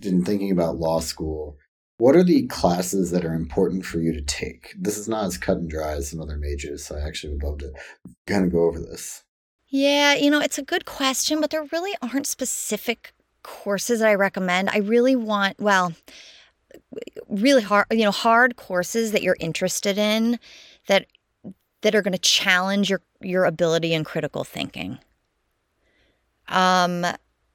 and 0.03 0.25
thinking 0.25 0.51
about 0.51 0.79
law 0.79 1.01
school, 1.01 1.57
what 1.99 2.17
are 2.17 2.25
the 2.25 2.47
classes 2.47 3.11
that 3.11 3.25
are 3.25 3.35
important 3.35 3.85
for 3.85 4.01
you 4.01 4.13
to 4.13 4.23
take? 4.23 4.75
This 4.79 4.97
is 4.97 5.09
not 5.09 5.27
as 5.27 5.37
cut 5.37 5.59
and 5.59 5.69
dry 5.69 5.93
as 5.93 6.11
some 6.11 6.21
other 6.21 6.39
majors, 6.39 6.85
so 6.85 6.97
I 6.97 7.07
actually 7.07 7.35
would 7.35 7.43
love 7.43 7.59
to 7.59 7.73
kind 8.27 8.45
of 8.45 8.53
go 8.53 8.65
over 8.65 8.81
this. 8.81 9.23
Yeah, 9.69 10.15
you 10.15 10.31
know, 10.31 10.41
it's 10.41 10.59
a 10.59 10.65
good 10.65 10.85
question, 10.85 11.41
but 11.41 11.51
there 11.51 11.67
really 11.71 11.95
aren't 12.03 12.27
specific 12.27 13.13
courses 13.43 14.01
that 14.01 14.09
I 14.09 14.15
recommend. 14.15 14.71
I 14.71 14.79
really 14.79 15.15
want, 15.15 15.61
well, 15.61 15.93
really 17.31 17.63
hard 17.63 17.87
you 17.91 18.05
know 18.05 18.11
hard 18.11 18.57
courses 18.57 19.13
that 19.13 19.23
you're 19.23 19.37
interested 19.41 19.97
in 19.99 20.39
that 20.87 21.07
that 21.83 21.95
are 21.95 22.03
going 22.03 22.13
to 22.13 22.19
challenge 22.19 22.91
your 22.91 23.01
your 23.21 23.45
ability 23.45 23.95
and 23.95 24.05
critical 24.05 24.45
thinking. 24.45 24.99
Um 26.49 27.05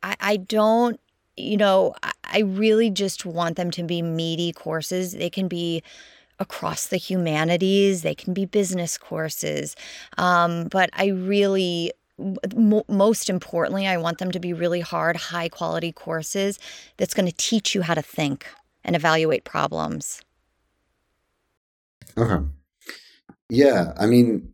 i 0.04 0.16
i 0.20 0.38
don't 0.38 1.00
you 1.36 1.58
know 1.58 1.94
I, 2.24 2.40
really 2.40 2.90
just 2.90 3.26
want 3.26 3.56
them 3.56 3.72
to 3.72 3.84
be 3.84 4.02
meaty 4.02 4.52
courses. 4.52 5.14
They 5.14 5.30
can 5.30 5.48
be 5.48 5.84
across 6.40 6.88
the 6.88 6.98
humanities. 6.98 8.02
They 8.02 8.16
can 8.16 8.34
be 8.34 8.46
business 8.46 8.98
courses. 8.98 9.76
Um, 10.18 10.68
but 10.70 10.90
i 10.94 11.08
really 11.08 11.92
most 12.88 13.30
importantly, 13.30 13.88
I 13.88 13.98
want 13.98 14.20
them 14.20 14.32
to 14.32 14.40
be 14.40 14.54
really 14.54 14.80
hard, 14.80 15.18
high 15.18 15.50
quality 15.50 15.92
courses 15.92 16.60
that's 16.96 17.14
going 17.14 17.26
to 17.26 17.36
teach 17.36 17.76
you 17.76 17.82
how 17.82 17.94
to 17.94 18.02
think 18.02 18.46
and 18.86 18.96
evaluate 18.96 19.44
problems. 19.44 20.22
Okay. 22.18 22.46
Yeah, 23.50 23.94
I 23.98 24.06
mean, 24.06 24.54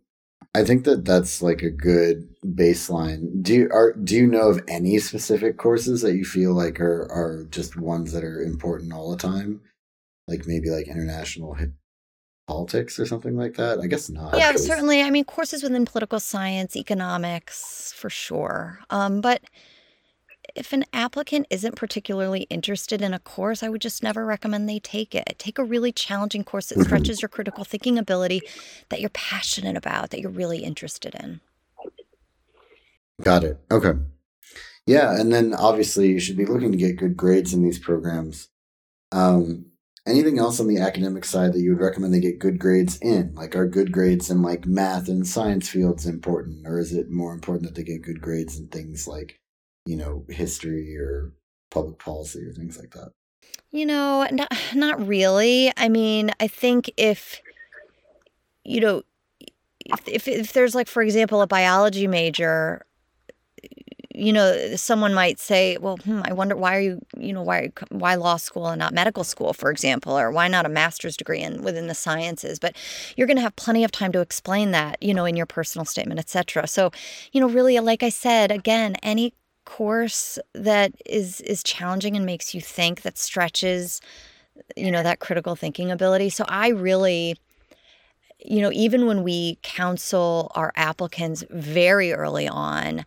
I 0.56 0.64
think 0.64 0.84
that 0.86 1.06
that's 1.06 1.42
like 1.42 1.62
a 1.62 1.70
good 1.70 2.28
baseline. 2.46 3.44
Do 3.44 3.54
you 3.54 3.70
are 3.72 3.94
do 3.94 4.16
you 4.16 4.28
know 4.28 4.50
of 4.50 4.62
any 4.68 4.98
specific 4.98 5.58
courses 5.58 6.02
that 6.02 6.16
you 6.16 6.26
feel 6.26 6.54
like 6.54 6.80
are 6.82 7.08
are 7.12 7.46
just 7.52 7.78
ones 7.78 8.12
that 8.14 8.24
are 8.24 8.42
important 8.42 8.92
all 8.92 9.12
the 9.12 9.18
time? 9.18 9.62
Like 10.28 10.48
maybe 10.48 10.70
like 10.70 10.88
international 10.88 11.58
politics 12.48 13.00
or 13.00 13.06
something 13.06 13.38
like 13.38 13.56
that? 13.56 13.80
I 13.80 13.88
guess 13.88 14.10
not. 14.10 14.38
Yeah, 14.38 14.56
certainly. 14.56 15.02
I 15.02 15.10
mean, 15.10 15.24
courses 15.24 15.64
within 15.64 15.86
political 15.86 16.20
science, 16.20 16.76
economics, 16.76 17.94
for 17.96 18.10
sure. 18.10 18.80
Um, 18.90 19.22
but 19.22 19.42
if 20.56 20.74
an 20.74 20.86
applicant 20.94 21.48
isn't 21.50 21.76
particularly 21.76 22.42
interested 22.44 23.02
in 23.02 23.14
a 23.14 23.20
course, 23.20 23.64
I 23.64 23.70
would 23.70 23.82
just 23.82 24.04
never 24.04 24.26
recommend 24.26 24.68
they 24.68 24.80
take 24.80 25.16
it. 25.16 25.36
Take 25.38 25.58
a 25.58 25.64
really 25.64 25.92
challenging 25.92 26.44
course 26.44 26.68
that 26.68 26.76
mm-hmm. 26.76 26.86
stretches 26.86 27.22
your 27.22 27.30
critical 27.30 27.64
thinking 27.64 27.98
ability 27.98 28.42
that 28.90 29.02
you're 29.02 29.10
passionate 29.10 29.78
about, 29.78 30.10
that 30.10 30.22
you're 30.22 30.32
really 30.32 30.64
interested 30.64 31.16
in. 31.16 31.42
Got 33.22 33.44
it. 33.44 33.60
Okay. 33.70 33.94
Yeah, 34.86 35.20
and 35.20 35.32
then 35.32 35.54
obviously 35.54 36.10
you 36.10 36.20
should 36.20 36.38
be 36.38 36.46
looking 36.46 36.72
to 36.72 36.78
get 36.78 36.98
good 36.98 37.16
grades 37.16 37.54
in 37.54 37.64
these 37.64 37.80
programs. 37.80 38.50
Um, 39.12 39.68
anything 40.08 40.40
else 40.40 40.60
on 40.60 40.68
the 40.68 40.80
academic 40.80 41.26
side 41.26 41.54
that 41.54 41.60
you 41.60 41.72
would 41.72 41.84
recommend 41.84 42.14
they 42.14 42.20
get 42.20 42.40
good 42.40 42.60
grades 42.60 42.98
in? 43.02 43.36
Like, 43.36 43.56
are 43.56 43.68
good 43.68 43.92
grades 43.92 44.30
in 44.32 44.42
like 44.42 44.66
math 44.66 45.08
and 45.08 45.28
science 45.28 45.70
fields 45.70 46.08
important, 46.08 46.66
or 46.66 46.80
is 46.80 46.94
it 46.94 47.12
more 47.12 47.34
important 47.34 47.66
that 47.66 47.76
they 47.76 47.84
get 47.84 48.02
good 48.02 48.22
grades 48.22 48.58
in 48.58 48.68
things 48.68 49.08
like 49.08 49.41
you 49.86 49.96
know, 49.96 50.26
history 50.30 50.96
or 50.98 51.34
public 51.70 51.98
policy 52.00 52.46
or 52.46 52.52
things 52.52 52.78
like 52.78 52.92
that? 52.92 53.12
You 53.72 53.86
know, 53.86 54.28
not, 54.32 54.52
not 54.76 55.06
really. 55.06 55.72
I 55.78 55.90
mean, 55.90 56.32
I 56.40 56.48
think 56.48 56.92
if, 56.98 57.42
you 58.64 58.82
know, 58.82 59.04
if, 59.86 60.08
if, 60.08 60.28
if 60.28 60.54
there's 60.54 60.76
like, 60.76 60.88
for 60.88 61.02
example, 61.02 61.42
a 61.42 61.48
biology 61.48 62.08
major, 62.08 62.86
you 64.14 64.32
know, 64.34 64.76
someone 64.76 65.14
might 65.14 65.40
say, 65.40 65.78
well, 65.78 65.98
hmm, 65.98 66.22
I 66.26 66.34
wonder 66.34 66.56
why 66.56 66.78
are 66.78 66.82
you, 66.82 67.02
you 67.18 67.34
know, 67.34 67.42
why, 67.42 67.72
why 67.90 68.16
law 68.16 68.38
school 68.38 68.68
and 68.68 68.78
not 68.78 68.94
medical 68.94 69.24
school, 69.24 69.54
for 69.54 69.72
example, 69.72 70.18
or 70.18 70.32
why 70.32 70.48
not 70.48 70.66
a 70.66 70.70
master's 70.70 71.18
degree 71.18 71.40
in 71.40 71.64
within 71.64 71.88
the 71.88 71.96
sciences? 71.96 72.60
But 72.60 72.76
you're 73.16 73.26
going 73.26 73.38
to 73.38 73.44
have 73.44 73.56
plenty 73.56 73.84
of 73.84 73.92
time 73.92 74.12
to 74.12 74.20
explain 74.20 74.72
that, 74.72 75.02
you 75.02 75.14
know, 75.14 75.26
in 75.26 75.36
your 75.36 75.46
personal 75.46 75.86
statement, 75.86 76.20
etc. 76.20 76.68
So, 76.68 76.92
you 77.32 77.42
know, 77.42 77.50
really, 77.50 77.80
like 77.80 78.04
I 78.04 78.10
said, 78.10 78.52
again, 78.52 78.96
any 79.02 79.34
course 79.66 80.40
that 80.54 80.94
is 81.06 81.42
is 81.42 81.64
challenging 81.64 82.16
and 82.16 82.26
makes 82.26 82.54
you 82.54 82.62
think 82.62 83.02
that 83.02 83.18
stretches 83.18 84.02
you 84.76 84.92
know 84.92 85.04
that 85.04 85.20
critical 85.20 85.56
thinking 85.56 85.92
ability. 85.92 86.30
So 86.30 86.46
i 86.48 86.70
really 86.70 87.38
you 88.44 88.62
know 88.62 88.72
even 88.74 89.06
when 89.06 89.24
we 89.24 89.60
counsel 89.62 90.52
our 90.56 90.72
applicants 90.76 91.44
very 91.52 92.12
early 92.12 92.48
on 92.48 93.06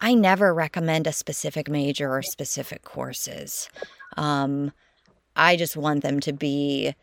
i 0.00 0.14
never 0.14 0.54
recommend 0.54 1.06
a 1.06 1.12
specific 1.12 1.68
major 1.68 2.10
or 2.10 2.22
specific 2.22 2.82
courses. 2.82 3.68
Um, 4.16 4.72
i 5.36 5.56
just 5.56 5.76
want 5.76 6.02
them 6.02 6.20
to 6.20 6.32
be 6.32 6.94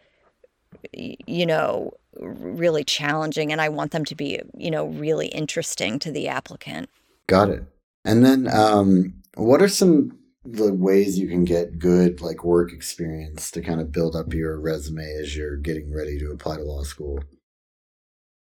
you 0.94 1.46
know 1.46 1.92
really 2.20 2.84
challenging 2.84 3.52
and 3.52 3.60
i 3.60 3.70
want 3.70 3.92
them 3.92 4.06
to 4.06 4.16
be 4.16 4.42
you 4.58 4.72
know 4.72 4.86
really 4.86 5.28
interesting 5.28 6.00
to 6.00 6.12
the 6.12 6.28
applicant. 6.28 6.90
Got 7.28 7.50
it 7.50 7.64
and 8.06 8.26
then, 8.26 8.48
um, 8.48 9.16
what 9.36 9.62
are 9.62 9.68
some 9.68 10.18
the 10.46 10.72
ways 10.72 11.18
you 11.18 11.28
can 11.28 11.44
get 11.44 11.80
good 11.80 12.22
like 12.22 12.44
work 12.44 12.72
experience 12.72 13.50
to 13.50 13.62
kind 13.62 13.82
of 13.82 13.92
build 13.92 14.16
up 14.16 14.32
your 14.32 14.60
resume 14.60 15.04
as 15.20 15.36
you're 15.36 15.58
getting 15.58 15.92
ready 15.92 16.20
to 16.20 16.32
apply 16.32 16.58
to 16.58 16.64
law 16.64 16.84
school? 16.84 17.20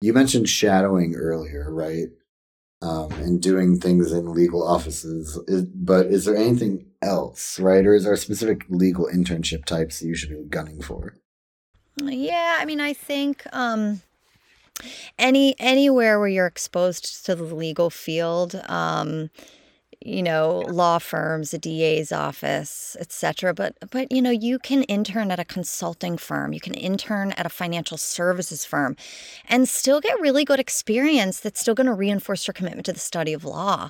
You 0.01 0.13
mentioned 0.13 0.49
shadowing 0.49 1.15
earlier, 1.15 1.73
right? 1.73 2.09
Um, 2.81 3.11
and 3.13 3.41
doing 3.41 3.79
things 3.79 4.11
in 4.11 4.33
legal 4.33 4.67
offices. 4.67 5.39
Is, 5.47 5.63
but 5.63 6.07
is 6.07 6.25
there 6.25 6.35
anything 6.35 6.85
else, 7.01 7.59
right? 7.59 7.85
Or 7.85 7.95
is 7.95 8.03
there 8.03 8.15
specific 8.17 8.65
legal 8.69 9.07
internship 9.07 9.65
types 9.65 9.99
that 9.99 10.07
you 10.07 10.15
should 10.15 10.29
be 10.29 10.43
gunning 10.49 10.81
for? 10.81 11.15
Yeah, 12.03 12.57
I 12.59 12.65
mean, 12.65 12.81
I 12.81 12.93
think 12.93 13.43
um, 13.53 14.01
any 15.17 15.55
anywhere 15.59 16.19
where 16.19 16.27
you're 16.27 16.47
exposed 16.47 17.25
to 17.25 17.35
the 17.35 17.43
legal 17.43 17.89
field 17.89 18.55
um, 18.67 19.29
you 20.05 20.23
know 20.23 20.59
law 20.69 20.99
firms 20.99 21.53
a 21.53 21.57
da's 21.57 22.11
office 22.11 22.95
etc 22.99 23.53
but 23.53 23.75
but 23.91 24.11
you 24.11 24.21
know 24.21 24.31
you 24.31 24.59
can 24.59 24.83
intern 24.83 25.31
at 25.31 25.39
a 25.39 25.45
consulting 25.45 26.17
firm 26.17 26.53
you 26.53 26.59
can 26.59 26.73
intern 26.73 27.31
at 27.33 27.45
a 27.45 27.49
financial 27.49 27.97
services 27.97 28.65
firm 28.65 28.95
and 29.47 29.67
still 29.67 29.99
get 29.99 30.19
really 30.19 30.45
good 30.45 30.59
experience 30.59 31.39
that's 31.39 31.59
still 31.59 31.75
going 31.75 31.87
to 31.87 31.93
reinforce 31.93 32.47
your 32.47 32.53
commitment 32.53 32.85
to 32.85 32.93
the 32.93 32.99
study 32.99 33.33
of 33.33 33.43
law. 33.43 33.89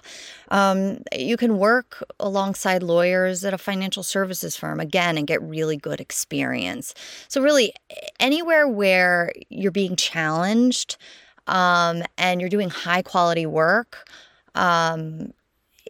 Um, 0.50 1.00
you 1.15 1.38
can 1.38 1.57
work 1.57 2.03
alongside 2.19 2.84
lawyers 2.84 3.43
at 3.43 3.53
a 3.53 3.57
financial 3.57 4.03
services 4.03 4.55
firm 4.55 4.79
again 4.79 5.17
and 5.17 5.27
get 5.27 5.41
really 5.41 5.77
good 5.77 6.00
experience. 6.00 6.93
So 7.27 7.41
really 7.41 7.74
anywhere 8.19 8.67
where 8.67 9.31
you're 9.50 9.72
being 9.72 9.95
challenged 9.95 10.98
um, 11.48 12.03
and 12.17 12.41
you're 12.41 12.50
doing 12.50 12.69
high 12.69 13.01
quality 13.01 13.45
work 13.45 14.10
um, 14.55 15.34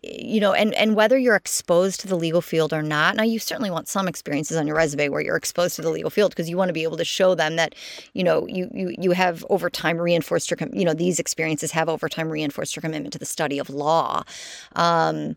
you 0.06 0.40
know, 0.40 0.54
and 0.54 0.74
and 0.76 0.96
whether 0.96 1.18
you're 1.18 1.36
exposed 1.36 2.00
to 2.02 2.08
the 2.08 2.16
legal 2.16 2.42
field 2.42 2.74
or 2.74 2.82
not. 2.82 3.16
Now, 3.16 3.24
you 3.24 3.40
certainly 3.40 3.72
want 3.72 3.88
some 3.88 4.08
experiences 4.08 4.58
on 4.58 4.68
your 4.68 4.76
resume 4.76 5.10
where 5.10 5.22
you're 5.22 5.36
exposed 5.36 5.76
to 5.78 5.82
the 5.82 5.90
legal 5.90 6.10
field 6.10 6.32
because 6.32 6.50
you 6.50 6.58
want 6.58 6.70
to 6.70 6.74
be 6.74 6.84
able 6.84 6.98
to 6.98 7.06
show 7.06 7.36
them 7.36 7.56
that, 7.56 7.76
you 8.14 8.24
know, 8.24 8.48
you 8.48 8.70
you 8.74 8.96
you 8.98 9.12
have 9.12 9.46
over 9.50 9.70
time 9.70 9.98
reinforced 9.98 10.52
your, 10.52 10.58
you 10.74 10.86
know, 10.86 10.94
these 10.94 11.20
experiences 11.20 11.72
have 11.72 11.90
over 11.90 12.08
time 12.08 12.30
reinforced 12.30 12.76
your 12.76 12.82
commitment 12.82 13.14
to 13.14 13.20
the 13.20 13.26
study 13.26 13.60
of 13.60 13.70
law. 13.70 14.24
Um, 14.76 15.36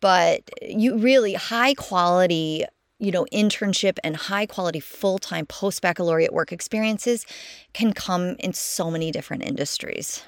but 0.00 0.48
you 0.62 0.98
really 0.98 1.34
high 1.34 1.74
quality 1.74 2.64
you 3.00 3.10
know, 3.10 3.26
internship 3.32 3.98
and 4.04 4.16
high 4.16 4.46
quality 4.46 4.80
full 4.80 5.18
time 5.18 5.46
post 5.46 5.82
baccalaureate 5.82 6.32
work 6.32 6.52
experiences 6.52 7.26
can 7.72 7.92
come 7.92 8.36
in 8.38 8.52
so 8.52 8.90
many 8.90 9.10
different 9.10 9.42
industries. 9.42 10.22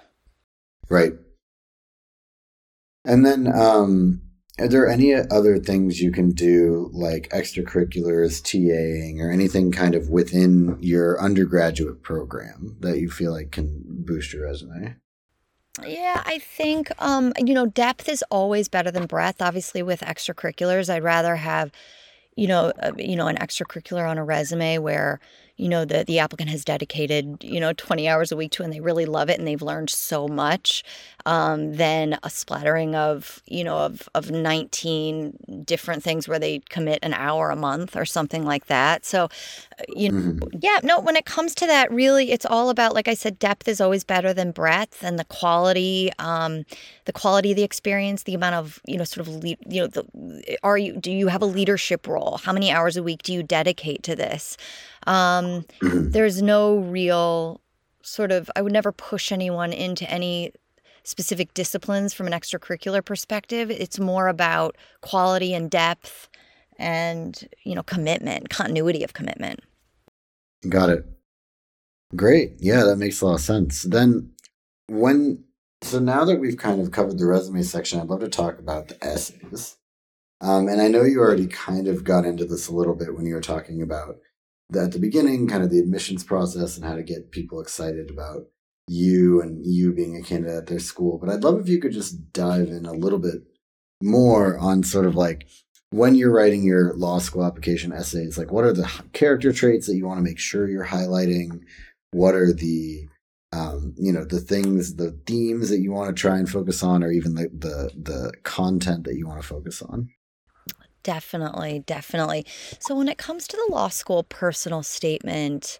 Right. 0.89 1.13
And 3.07 3.25
then, 3.25 3.47
um, 3.47 4.23
are 4.59 4.69
there 4.69 4.89
any 4.89 5.15
other 5.15 5.59
things 5.59 6.01
you 6.01 6.11
can 6.11 6.31
do, 6.31 6.91
like 6.93 7.29
extracurriculars, 7.29 8.41
TAing, 8.43 9.21
or 9.21 9.31
anything 9.31 9.71
kind 9.71 9.95
of 9.95 10.09
within 10.09 10.79
your 10.81 11.21
undergraduate 11.21 12.03
program 12.03 12.77
that 12.81 12.99
you 12.99 13.11
feel 13.11 13.33
like 13.33 13.53
can 13.53 13.83
boost 13.87 14.33
your 14.33 14.45
resume? 14.45 14.97
Yeah, 15.87 16.23
I 16.25 16.39
think 16.39 16.91
um, 17.03 17.35
you 17.37 17.53
know 17.53 17.67
depth 17.67 18.09
is 18.09 18.25
always 18.31 18.69
better 18.69 18.91
than 18.91 19.05
breadth. 19.05 19.43
Obviously, 19.43 19.83
with 19.83 20.01
extracurriculars, 20.01 20.89
I'd 20.89 21.05
rather 21.05 21.37
have 21.37 21.71
you 22.37 22.47
know, 22.47 22.73
uh, 22.83 22.93
you 22.97 23.17
know, 23.17 23.27
an 23.27 23.37
extracurricular 23.37 24.09
on 24.09 24.19
a 24.19 24.25
resume 24.25 24.79
where 24.79 25.19
you 25.57 25.69
know 25.69 25.85
the 25.85 26.05
the 26.05 26.19
applicant 26.19 26.51
has 26.51 26.65
dedicated 26.65 27.39
you 27.43 27.61
know 27.61 27.73
20 27.73 28.09
hours 28.09 28.33
a 28.33 28.37
week 28.37 28.53
to 28.53 28.63
and 28.63 28.73
they 28.73 28.81
really 28.81 29.07
love 29.07 29.31
it 29.31 29.39
and 29.39 29.47
they've 29.47 29.63
learned 29.63 29.91
so 29.91 30.29
much 30.29 30.85
um, 31.25 31.75
then 31.75 32.19
a 32.23 32.31
splattering 32.31 32.95
of 32.95 33.43
you 33.47 33.65
know 33.65 33.79
of 33.79 34.09
of 34.15 34.31
19 34.31 35.65
different 35.65 36.03
things 36.03 36.29
where 36.29 36.39
they 36.39 36.61
commit 36.69 37.01
an 37.03 37.15
hour 37.15 37.51
a 37.51 37.57
month 37.57 37.97
or 37.97 38.05
something 38.05 38.45
like 38.45 38.67
that. 38.67 39.05
So 39.05 39.25
uh, 39.25 39.29
you 39.89 40.13
know 40.13 40.33
mm-hmm. 40.33 40.59
yeah 40.61 40.79
no 40.83 41.01
when 41.01 41.17
it 41.17 41.25
comes 41.25 41.55
to 41.57 41.67
that 41.67 41.91
really 41.91 42.31
it's 42.31 42.47
all 42.47 42.71
about 42.71 42.95
like 42.95 43.09
i 43.09 43.15
said 43.15 43.39
depth 43.39 43.69
is 43.69 43.81
always 43.81 44.05
better 44.05 44.33
than 44.33 44.51
breadth 44.51 45.03
and 45.03 45.19
the 45.19 45.25
quality 45.25 46.11
um, 46.19 46.65
the 47.05 47.13
quality 47.13 47.51
of 47.53 47.57
the 47.57 47.63
experience 47.63 48.23
the 48.23 48.35
amount 48.35 48.55
of 48.55 48.81
you 48.87 48.97
know 48.97 49.05
sort 49.05 49.27
of 49.27 49.35
le- 49.35 49.57
you 49.67 49.81
know 49.81 49.87
the, 49.87 50.05
are 50.63 50.79
you 50.79 50.97
do 50.97 51.11
you 51.11 51.29
have 51.29 51.43
a 51.43 51.47
leadership 51.47 52.07
role? 52.07 52.39
How 52.43 52.53
many 52.53 52.71
hours 52.71 52.97
a 52.97 53.03
week 53.03 53.23
do 53.23 53.33
you 53.33 53.43
dedicate 53.43 54.03
to 54.05 54.17
this 54.17 54.57
um, 55.07 55.65
there's 55.83 56.43
no 56.43 56.79
real 56.79 57.61
sort 58.03 58.33
of, 58.33 58.51
I 58.57 58.63
would 58.63 58.73
never 58.73 58.93
push 58.93 59.33
anyone 59.33 59.73
into 59.73 60.09
any 60.11 60.53
specific 61.05 61.55
disciplines 61.55 62.13
from 62.13 62.27
an 62.27 62.33
extracurricular 62.33 63.05
perspective. 63.05 63.71
It's 63.71 63.99
more 63.99 64.29
about 64.29 64.77
quality 65.01 65.55
and 65.55 65.71
depth 65.71 66.29
and, 66.79 67.49
you 67.65 67.75
know, 67.75 67.83
commitment, 67.83 68.51
continuity 68.51 69.03
of 69.03 69.15
commitment. 69.15 69.61
Got 70.69 70.91
it. 70.91 71.05
Great. 72.15 72.55
Yeah, 72.59 72.85
that 72.85 72.97
makes 72.97 73.21
a 73.21 73.27
lot 73.27 73.35
of 73.35 73.41
sense. 73.41 73.83
Then 73.83 74.33
when 74.89 75.45
so 75.83 75.99
now 75.99 76.25
that 76.25 76.41
we've 76.41 76.57
kind 76.57 76.81
of 76.81 76.91
covered 76.91 77.19
the 77.19 77.27
resume 77.27 77.63
section, 77.63 78.01
I'd 78.01 78.09
love 78.09 78.21
to 78.21 78.29
talk 78.29 78.59
about 78.59 78.89
the 78.89 79.05
essays. 79.05 79.77
Um, 80.41 80.69
and 80.69 80.81
I 80.81 80.89
know 80.89 81.03
you 81.03 81.21
already 81.21 81.47
kind 81.47 81.87
of 81.87 82.05
got 82.05 82.25
into 82.25 82.45
this 82.45 82.69
a 82.69 82.75
little 82.75 82.95
bit 82.95 83.15
when 83.15 83.27
you 83.27 83.35
were 83.35 83.41
talking 83.41 83.83
about 83.83 84.17
at 84.75 84.93
the 84.93 84.99
beginning, 84.99 85.49
kind 85.49 85.63
of 85.63 85.71
the 85.71 85.79
admissions 85.79 86.25
process 86.25 86.77
and 86.77 86.85
how 86.85 86.95
to 86.95 87.03
get 87.03 87.31
people 87.31 87.61
excited 87.61 88.11
about 88.11 88.47
you 88.89 89.41
and 89.41 89.65
you 89.65 89.93
being 89.93 90.17
a 90.17 90.23
candidate 90.23 90.57
at 90.57 90.67
their 90.67 90.79
school. 90.79 91.19
But 91.19 91.31
I'd 91.31 91.45
love 91.45 91.61
if 91.61 91.69
you 91.69 91.81
could 91.81 91.93
just 91.93 92.33
dive 92.33 92.69
in 92.69 92.87
a 92.87 92.93
little 92.93 93.19
bit 93.19 93.43
more 94.03 94.59
on 94.59 94.83
sort 94.83 95.07
of 95.07 95.15
like 95.15 95.47
when 95.91 96.15
you're 96.15 96.33
writing 96.33 96.63
your 96.63 96.95
law 96.95 97.19
school 97.19 97.45
application 97.45 97.93
essays, 97.93 98.37
like 98.37 98.51
what 98.51 98.65
are 98.65 98.73
the 98.73 98.91
character 99.13 99.53
traits 99.53 99.87
that 99.87 99.97
you 99.97 100.07
want 100.07 100.19
to 100.19 100.25
make 100.25 100.39
sure 100.39 100.69
you're 100.69 100.87
highlighting? 100.87 101.61
What 102.11 102.35
are 102.35 102.53
the 102.53 103.09
um, 103.53 103.95
you 103.97 104.13
know 104.13 104.25
the 104.25 104.41
things, 104.41 104.97
the 104.97 105.13
themes 105.27 105.71
that 105.71 105.81
you 105.81 105.93
want 105.93 106.15
to 106.15 106.21
try 106.21 106.37
and 106.37 106.49
focus 106.49 106.83
on, 106.83 107.03
or 107.03 107.11
even 107.11 107.35
the 107.35 107.49
the 107.49 107.91
the 107.97 108.33
content 108.43 109.05
that 109.05 109.17
you 109.17 109.27
want 109.27 109.41
to 109.41 109.47
focus 109.47 109.83
on? 109.83 110.11
Definitely, 111.07 111.85
definitely. 111.87 112.45
So, 112.81 112.97
when 112.97 113.09
it 113.09 113.17
comes 113.17 113.47
to 113.47 113.57
the 113.57 113.73
law 113.73 113.87
school 113.87 114.25
personal 114.25 114.83
statement, 114.83 115.79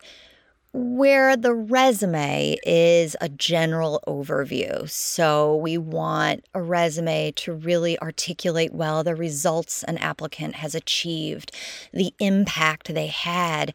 where 0.73 1.37
the 1.37 1.53
resume 1.53 2.57
is 2.65 3.17
a 3.21 3.29
general 3.29 4.05
overview. 4.07 4.89
So, 4.89 5.57
we 5.57 5.79
want 5.79 6.45
a 6.55 6.63
resume 6.63 7.33
to 7.39 7.53
really 7.53 7.99
articulate 7.99 8.73
well 8.73 9.03
the 9.03 9.17
results 9.17 9.83
an 9.83 9.99
applicant 9.99 10.55
has 10.55 10.77
achieved, 10.77 11.51
the 11.93 12.15
impact 12.21 12.95
they 12.95 13.09
had, 13.09 13.75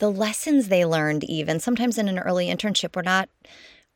the 0.00 0.10
lessons 0.10 0.68
they 0.68 0.84
learned, 0.84 1.24
even. 1.24 1.60
Sometimes 1.60 1.96
in 1.96 2.08
an 2.10 2.18
early 2.18 2.48
internship, 2.48 2.94
we're 2.94 3.00
not 3.00 3.30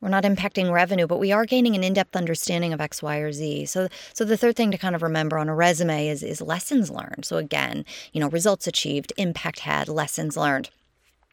we're 0.05 0.11
not 0.11 0.23
impacting 0.23 0.71
revenue, 0.71 1.07
but 1.07 1.17
we 1.17 1.31
are 1.31 1.47
gaining 1.47 1.75
an 1.75 1.83
in-depth 1.83 2.15
understanding 2.15 2.73
of 2.73 2.79
X, 2.79 3.01
Y, 3.01 3.17
or 3.17 3.31
Z. 3.31 3.65
So, 3.65 3.87
so 4.13 4.23
the 4.23 4.37
third 4.37 4.55
thing 4.55 4.69
to 4.69 4.77
kind 4.77 4.93
of 4.93 5.01
remember 5.01 5.39
on 5.39 5.49
a 5.49 5.55
resume 5.55 6.07
is 6.07 6.21
is 6.21 6.41
lessons 6.41 6.91
learned. 6.91 7.25
So 7.25 7.37
again, 7.37 7.85
you 8.13 8.21
know, 8.21 8.29
results 8.29 8.67
achieved, 8.67 9.13
impact 9.17 9.61
had, 9.61 9.87
lessons 9.87 10.37
learned. 10.37 10.69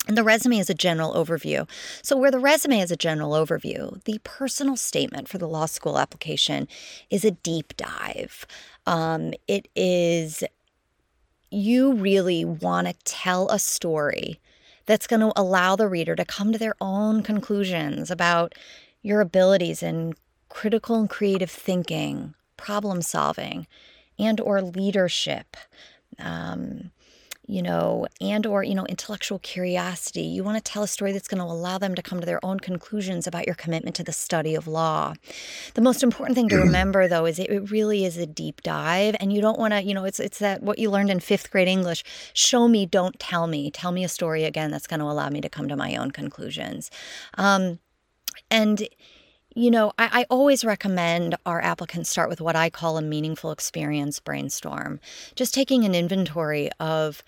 And 0.09 0.17
the 0.17 0.25
resume 0.25 0.57
is 0.57 0.71
a 0.71 0.75
general 0.75 1.12
overview. 1.12 1.69
So, 2.00 2.17
where 2.17 2.31
the 2.31 2.38
resume 2.38 2.81
is 2.81 2.91
a 2.91 2.97
general 2.97 3.33
overview, 3.33 4.02
the 4.05 4.19
personal 4.25 4.79
statement 4.79 5.29
for 5.29 5.37
the 5.37 5.47
law 5.47 5.67
school 5.67 5.99
application 5.99 6.67
is 7.11 7.26
a 7.26 7.33
deep 7.33 7.76
dive. 7.76 8.47
Um, 8.87 9.35
it 9.47 9.69
is, 9.76 10.42
you 11.51 11.92
really 11.92 12.47
want 12.47 12.87
to 12.87 12.94
tell 13.05 13.51
a 13.51 13.59
story 13.59 14.40
that's 14.87 15.07
going 15.07 15.21
to 15.21 15.33
allow 15.37 15.77
the 15.77 15.88
reader 15.88 16.14
to 16.16 16.25
come 16.25 16.53
to 16.53 16.59
their 16.59 16.75
own 16.81 17.23
conclusions 17.23 18.11
about 18.11 18.55
your 19.03 19.21
abilities 19.21 19.83
in 19.83 20.14
critical 20.49 20.97
and 20.97 21.09
creative 21.09 21.51
thinking, 21.51 22.35
problem 22.57 23.03
solving, 23.03 23.66
and 24.18 24.40
or 24.40 24.61
leadership. 24.61 25.57
Um, 26.18 26.90
you 27.46 27.61
know, 27.61 28.07
and 28.20 28.46
or, 28.46 28.62
you 28.62 28.74
know, 28.74 28.87
intellectual 28.87 29.38
curiosity. 29.40 30.22
You 30.22 30.44
want 30.44 30.64
to 30.64 30.72
tell 30.72 30.83
a 30.83 30.88
story 30.88 31.12
that's 31.12 31.26
going 31.26 31.40
to 31.40 31.44
allow 31.44 31.76
them 31.76 31.94
to 31.96 32.02
come 32.02 32.20
to 32.20 32.26
their 32.26 32.44
own 32.44 32.61
conclusions 32.61 33.26
about 33.26 33.46
your 33.46 33.57
commitment 33.57 33.96
to 33.96 34.05
the 34.05 34.12
study 34.12 34.55
of 34.55 34.68
law. 34.68 35.14
The 35.74 35.81
most 35.81 36.02
important 36.02 36.37
thing 36.37 36.48
to 36.50 36.57
remember 36.66 37.09
though 37.09 37.26
is 37.26 37.38
it 37.38 37.70
really 37.70 38.05
is 38.05 38.16
a 38.16 38.26
deep 38.26 38.62
dive 38.62 39.16
and 39.18 39.33
you 39.33 39.40
don't 39.40 39.59
want 39.59 39.74
to, 39.74 39.83
you 39.83 39.92
know, 39.92 40.05
it's 40.05 40.20
it's 40.20 40.38
that 40.38 40.62
what 40.62 40.78
you 40.78 40.90
learned 40.90 41.11
in 41.11 41.18
5th 41.18 41.50
grade 41.50 41.68
English, 41.68 42.05
show 42.33 42.68
me, 42.68 42.87
don't 42.87 43.18
tell 43.18 43.46
me. 43.46 43.70
Tell 43.70 43.90
me 43.90 44.05
a 44.05 44.09
story 44.09 44.44
again 44.44 44.70
that's 44.70 44.87
going 44.87 45.00
to 45.00 45.07
allow 45.07 45.28
me 45.28 45.40
to 45.40 45.48
come 45.48 45.68
to 45.68 45.76
my 45.76 45.96
own 45.96 46.12
conclusions. 46.12 46.90
Um, 47.35 47.81
and 48.50 48.88
you 49.55 49.71
know, 49.71 49.93
I, 49.99 50.21
I, 50.21 50.27
always 50.31 50.65
recommend 50.65 51.37
our 51.45 51.61
applicants 51.61 52.11
start 52.11 52.29
with 52.29 52.41
what 52.41 52.57
I 52.57 52.71
call 52.71 52.97
a 52.97 53.03
meaningful 53.03 53.51
experience 53.51 54.21
brainstorm. 54.21 55.01
Just 55.35 55.55
taking 55.55 55.85
an 55.85 55.95
inventory 55.95 56.71
of 56.81 57.23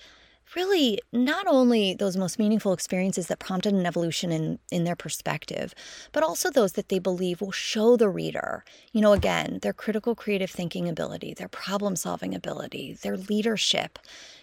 really 0.54 1.00
not 1.12 1.46
only 1.46 1.94
those 1.94 2.16
most 2.16 2.38
meaningful 2.38 2.72
experiences 2.72 3.26
that 3.26 3.38
prompted 3.38 3.74
an 3.74 3.86
evolution 3.86 4.30
in, 4.30 4.58
in 4.70 4.84
their 4.84 4.96
perspective, 4.96 5.74
but 6.12 6.22
also 6.22 6.50
those 6.50 6.72
that 6.72 6.88
they 6.88 6.98
believe 6.98 7.40
will 7.40 7.52
show 7.52 7.96
the 7.96 8.08
reader, 8.08 8.64
you 8.92 9.00
know, 9.00 9.12
again, 9.12 9.58
their 9.62 9.72
critical 9.72 10.14
creative 10.14 10.50
thinking 10.50 10.88
ability, 10.88 11.34
their 11.34 11.48
problem 11.48 11.96
solving 11.96 12.34
ability, 12.34 12.96
their 13.02 13.16
leadership, 13.16 13.98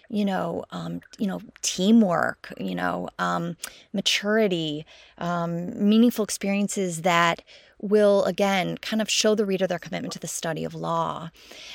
you 0.10 0.26
know, 0.26 0.66
um, 0.72 1.00
you 1.18 1.28
know, 1.28 1.40
teamwork, 1.62 2.54
you 2.60 2.76
know, 2.76 3.08
um, 3.18 3.56
maturity, 3.94 4.86
um, 5.18 5.88
meaningful 5.88 6.26
experiences 6.26 7.04
that 7.04 7.42
will 7.82 8.24
again 8.26 8.78
kind 8.78 9.02
of 9.02 9.10
show 9.10 9.36
the 9.36 9.46
reader 9.46 9.68
their 9.68 9.80
commitment 9.80 10.14
to 10.14 10.20
the 10.20 10.28
study 10.28 10.64
of 10.64 10.74
law. 10.74 11.30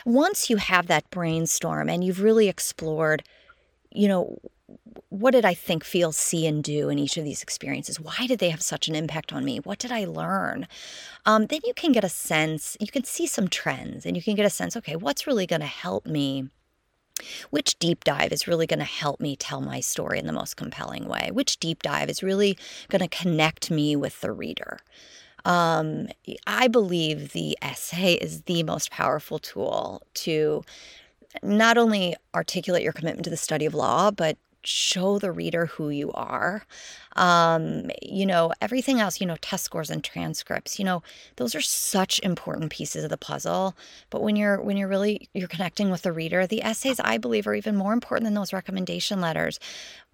Once 0.05 0.49
you 0.49 0.57
have 0.57 0.87
that 0.87 1.11
brainstorm 1.11 1.89
and 1.89 2.05
you've 2.05 2.23
really 2.23 2.49
explored, 2.49 3.23
you 3.91 4.09
know, 4.09 4.39
what 5.09 5.31
did 5.33 5.45
I 5.45 5.55
think, 5.55 5.85
feel, 5.85 6.13
see, 6.13 6.47
and 6.47 6.63
do 6.63 6.89
in 6.89 6.99
each 6.99 7.17
of 7.17 7.25
these 7.25 7.43
experiences? 7.43 8.01
Why 8.01 8.27
did 8.27 8.39
they 8.39 8.51
have 8.51 8.63
such 8.63 8.89
an 8.89 8.95
impact 8.95 9.33
on 9.33 9.45
me? 9.45 9.59
What 9.59 9.79
did 9.79 9.93
I 9.93 10.05
learn? 10.05 10.67
Um, 11.25 11.47
then 11.47 11.61
you 11.65 11.75
can 11.75 11.93
get 11.93 12.05
a 12.05 12.09
sense, 12.09 12.77
you 12.81 12.89
can 12.89 13.05
see 13.05 13.27
some 13.27 13.49
trends, 13.49 14.05
and 14.05 14.17
you 14.17 14.23
can 14.23 14.35
get 14.35 14.47
a 14.47 14.51
sense 14.51 14.77
okay, 14.77 14.97
what's 14.97 15.27
really 15.27 15.47
going 15.47 15.61
to 15.61 15.67
help 15.67 16.07
me 16.07 16.49
which 17.51 17.79
deep 17.79 18.05
dive 18.05 18.31
is 18.31 18.47
really 18.47 18.67
going 18.67 18.79
to 18.79 18.85
help 18.85 19.21
me 19.21 19.37
tell 19.37 19.63
my 19.63 19.81
story 19.81 20.19
in 20.19 20.27
the 20.27 20.33
most 20.33 20.57
compelling 20.57 21.09
way? 21.09 21.31
Which 21.33 21.59
deep 21.59 21.83
dive 21.83 22.11
is 22.11 22.23
really 22.23 22.59
going 22.89 23.01
to 23.01 23.09
connect 23.09 23.71
me 23.71 23.97
with 23.97 24.21
the 24.21 24.33
reader? 24.33 24.81
Um, 25.47 26.09
I 26.47 26.67
believe 26.69 27.33
the 27.33 27.57
essay 27.63 28.15
is 28.15 28.43
the 28.43 28.65
most 28.65 28.91
powerful 28.91 29.39
tool 29.39 30.03
to 30.15 30.65
not 31.43 31.79
only 31.79 32.17
articulate 32.35 32.83
your 32.83 32.93
commitment 32.93 33.25
to 33.25 33.31
the 33.31 33.37
study 33.37 33.67
of 33.67 33.75
law, 33.75 34.11
but 34.11 34.39
show 34.65 35.19
the 35.19 35.33
reader 35.33 35.67
who 35.67 35.91
you 35.91 36.13
are. 36.13 36.65
Um, 37.17 37.91
you 38.03 38.27
know, 38.27 38.53
everything 38.61 39.01
else, 39.01 39.21
you 39.21 39.27
know, 39.27 39.37
test 39.41 39.65
scores 39.65 39.91
and 39.91 40.05
transcripts, 40.05 40.79
you 40.79 40.85
know, 40.85 41.03
those 41.37 41.55
are 41.55 41.61
such 41.61 42.21
important 42.23 42.71
pieces 42.71 43.05
of 43.05 43.11
the 43.11 43.17
puzzle. 43.17 43.75
But 44.11 44.23
when 44.23 44.37
you're 44.37 44.61
when 44.61 44.77
you're 44.77 44.89
really 44.89 45.29
you're 45.33 45.49
connecting 45.49 45.91
with 45.91 46.03
the 46.03 46.13
reader, 46.13 46.47
the 46.47 46.63
essays 46.63 47.01
I 47.01 47.19
believe 47.19 47.47
are 47.47 47.55
even 47.55 47.77
more 47.77 47.93
important 47.93 48.25
than 48.25 48.35
those 48.35 48.53
recommendation 48.53 49.21
letters. 49.21 49.59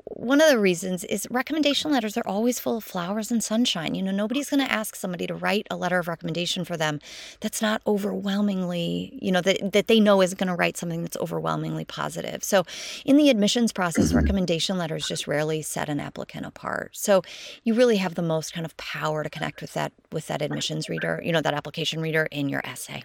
One 0.05 0.41
of 0.41 0.49
the 0.49 0.59
reasons 0.59 1.05
is 1.05 1.27
recommendation 1.31 1.91
letters 1.91 2.17
are 2.17 2.27
always 2.27 2.59
full 2.59 2.79
of 2.79 2.85
flowers 2.85 3.31
and 3.31 3.43
sunshine. 3.43 3.95
You 3.95 4.03
know, 4.03 4.11
nobody's 4.11 4.51
going 4.51 4.65
to 4.65 4.73
ask 4.73 4.97
somebody 4.97 5.27
to 5.27 5.35
write 5.35 5.67
a 5.71 5.77
letter 5.77 5.99
of 5.99 6.09
recommendation 6.09 6.65
for 6.65 6.77
them 6.77 7.01
that's 7.41 7.63
not 7.63 7.83
overwhelmingly, 7.87 9.19
you 9.21 9.31
know, 9.31 9.41
that, 9.41 9.73
that 9.73 9.87
they 9.87 10.01
know 10.01 10.21
is 10.21 10.35
going 10.35 10.49
to 10.49 10.55
write 10.55 10.77
something 10.77 11.03
that's 11.03 11.17
overwhelmingly 11.19 11.85
positive. 11.85 12.43
So 12.43 12.65
in 13.05 13.17
the 13.17 13.31
admissions 13.31 13.73
process, 13.73 14.13
recommendation 14.15 14.79
letters 14.79 15.07
just 15.07 15.27
rarely 15.27 15.63
set 15.63 15.89
an 15.89 16.01
applicant 16.01 16.47
apart. 16.47 16.92
So 16.93 17.23
you 17.65 17.75
really 17.75 17.97
have 17.97 18.15
the 18.15 18.23
most 18.23 18.53
kind 18.53 18.65
of 18.65 18.77
power 18.77 19.23
to 19.23 19.31
connect 19.31 19.61
with 19.61 19.73
that 19.75 19.93
with 20.13 20.27
that 20.29 20.43
admissions 20.43 20.89
reader, 20.89 21.21
you 21.25 21.33
know, 21.33 21.41
that 21.41 21.55
application 21.55 22.01
reader 22.01 22.29
in 22.31 22.49
your 22.49 22.61
essay. 22.65 23.05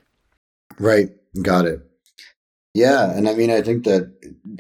Right. 0.79 1.09
Got 1.41 1.65
it. 1.65 1.81
Yeah, 2.73 3.11
and 3.11 3.27
I 3.27 3.33
mean 3.33 3.49
I 3.49 3.61
think 3.61 3.85
that 3.85 4.13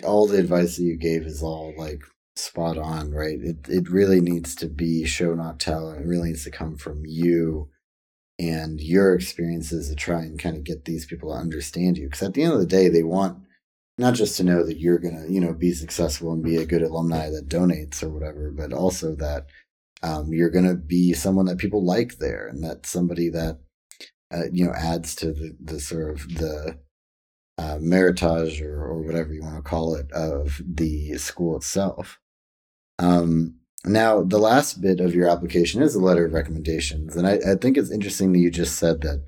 all 0.03 0.27
the 0.27 0.39
advice 0.39 0.77
that 0.77 0.83
you 0.83 0.97
gave 0.97 1.23
is 1.23 1.43
all 1.43 1.73
like 1.77 2.01
spot 2.35 2.77
on, 2.77 3.11
right? 3.11 3.39
It 3.39 3.57
it 3.67 3.89
really 3.89 4.21
needs 4.21 4.55
to 4.55 4.67
be 4.67 5.05
show 5.05 5.35
not 5.35 5.59
tell. 5.59 5.91
It 5.91 6.05
really 6.05 6.29
needs 6.29 6.43
to 6.45 6.51
come 6.51 6.77
from 6.77 7.05
you 7.05 7.69
and 8.39 8.79
your 8.79 9.15
experiences 9.15 9.89
to 9.89 9.95
try 9.95 10.21
and 10.21 10.39
kind 10.39 10.55
of 10.55 10.63
get 10.63 10.85
these 10.85 11.05
people 11.05 11.31
to 11.31 11.39
understand 11.39 11.97
you. 11.97 12.05
Because 12.05 12.21
at 12.21 12.33
the 12.33 12.43
end 12.43 12.53
of 12.53 12.59
the 12.59 12.65
day, 12.65 12.87
they 12.89 13.03
want 13.03 13.39
not 13.97 14.13
just 14.13 14.37
to 14.37 14.43
know 14.43 14.63
that 14.63 14.79
you're 14.79 14.99
gonna, 14.99 15.25
you 15.27 15.39
know, 15.39 15.53
be 15.53 15.71
successful 15.71 16.31
and 16.31 16.43
be 16.43 16.57
a 16.57 16.65
good 16.65 16.83
alumni 16.83 17.29
that 17.29 17.49
donates 17.49 18.03
or 18.03 18.09
whatever, 18.09 18.51
but 18.51 18.73
also 18.73 19.15
that 19.15 19.47
um, 20.03 20.31
you're 20.31 20.49
gonna 20.51 20.75
be 20.75 21.13
someone 21.13 21.45
that 21.47 21.57
people 21.57 21.83
like 21.83 22.17
there, 22.17 22.47
and 22.47 22.63
that 22.63 22.85
somebody 22.85 23.29
that 23.29 23.59
uh, 24.31 24.43
you 24.51 24.65
know 24.65 24.73
adds 24.73 25.15
to 25.15 25.33
the 25.33 25.55
the 25.59 25.79
sort 25.79 26.11
of 26.11 26.35
the 26.35 26.77
uh, 27.57 27.77
meritage 27.77 28.61
or, 28.61 28.83
or 28.83 29.01
whatever 29.01 29.33
you 29.33 29.41
want 29.41 29.55
to 29.55 29.61
call 29.61 29.95
it 29.95 30.11
of 30.11 30.61
the 30.65 31.17
school 31.17 31.55
itself. 31.55 32.19
Um, 32.99 33.55
now, 33.85 34.23
the 34.23 34.37
last 34.37 34.81
bit 34.81 34.99
of 34.99 35.15
your 35.15 35.29
application 35.29 35.81
is 35.81 35.95
a 35.95 35.99
letter 35.99 36.25
of 36.25 36.33
recommendations. 36.33 37.15
And 37.15 37.27
I, 37.27 37.39
I 37.51 37.55
think 37.55 37.77
it's 37.77 37.91
interesting 37.91 38.33
that 38.33 38.39
you 38.39 38.51
just 38.51 38.77
said 38.77 39.01
that, 39.01 39.23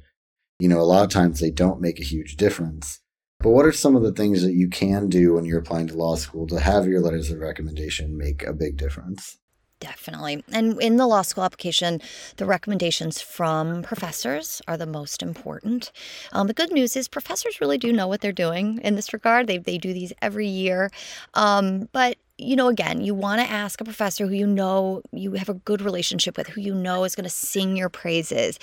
you 0.60 0.68
know, 0.68 0.80
a 0.80 0.84
lot 0.84 1.04
of 1.04 1.10
times 1.10 1.40
they 1.40 1.52
don't 1.52 1.82
make 1.82 2.00
a 2.00 2.04
huge 2.04 2.36
difference. 2.36 3.00
But 3.40 3.52
what 3.52 3.66
are 3.66 3.72
some 3.72 3.96
of 3.96 4.04
the 4.04 4.12
things 4.12 4.44
that 4.44 4.54
you 4.54 4.68
can 4.68 5.08
do 5.08 5.34
when 5.34 5.46
you're 5.46 5.60
applying 5.60 5.88
to 5.88 5.96
law 5.96 6.16
school 6.16 6.46
to 6.48 6.60
have 6.60 6.88
your 6.88 7.00
letters 7.00 7.32
of 7.32 7.40
recommendation 7.40 8.18
make 8.18 8.44
a 8.44 8.52
big 8.52 8.76
difference? 8.76 9.38
Definitely. 9.80 10.44
And 10.52 10.82
in 10.82 10.98
the 10.98 11.08
law 11.08 11.22
school 11.22 11.46
application, 11.46 12.02
the 12.36 12.46
recommendations 12.46 13.22
from 13.22 13.82
professors 13.82 14.62
are 14.68 14.76
the 14.76 14.86
most 14.86 15.24
important. 15.24 15.94
Um, 16.34 16.48
the 16.48 16.54
good 16.54 16.74
news 16.74 16.98
is 16.98 17.08
professors 17.08 17.62
really 17.62 17.78
do 17.78 17.94
know 17.94 18.08
what 18.08 18.20
they're 18.20 18.34
doing 18.34 18.80
in 18.84 18.96
this 18.96 19.14
regard. 19.14 19.48
They, 19.48 19.58
they 19.58 19.78
do 19.78 19.94
these 19.94 20.12
every 20.22 20.48
year. 20.48 20.92
Um, 21.34 21.88
but 21.94 22.18
you 22.40 22.56
know, 22.56 22.68
again, 22.68 23.02
you 23.02 23.14
want 23.14 23.42
to 23.42 23.50
ask 23.50 23.82
a 23.82 23.84
professor 23.84 24.26
who 24.26 24.34
you 24.34 24.48
know 24.48 25.02
you 25.12 25.34
have 25.34 25.50
a 25.50 25.54
good 25.54 25.82
relationship 25.82 26.38
with, 26.38 26.48
who 26.48 26.62
you 26.62 26.74
know 26.74 27.04
is 27.04 27.16
going 27.16 27.26
to 27.26 27.30
sing 27.30 27.76
your 27.76 27.90
praises. 27.90 28.58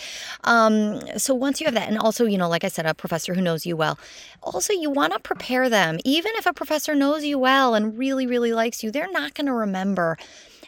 Um, 0.45 1.01
so 1.19 1.35
once 1.35 1.61
you 1.61 1.67
have 1.67 1.75
that, 1.75 1.89
and 1.89 1.99
also, 1.99 2.25
you 2.25 2.39
know, 2.39 2.49
like 2.49 2.65
I 2.65 2.69
said, 2.69 2.87
a 2.87 2.95
professor 2.95 3.35
who 3.35 3.43
knows 3.43 3.67
you 3.67 3.77
well, 3.77 3.99
also 4.43 4.73
you 4.73 4.91
want 4.91 5.13
to 5.13 5.19
prepare 5.19 5.69
them. 5.69 5.99
Even 6.05 6.33
if 6.37 6.47
a 6.47 6.53
professor 6.53 6.95
knows 6.95 7.25
you 7.25 7.39
well 7.39 7.75
and 7.75 7.97
really, 7.99 8.27
really 8.27 8.53
likes 8.53 8.83
you, 8.83 8.91
they're 8.91 9.11
not 9.11 9.35
going 9.35 9.47
to 9.47 9.53
remember 9.53 10.17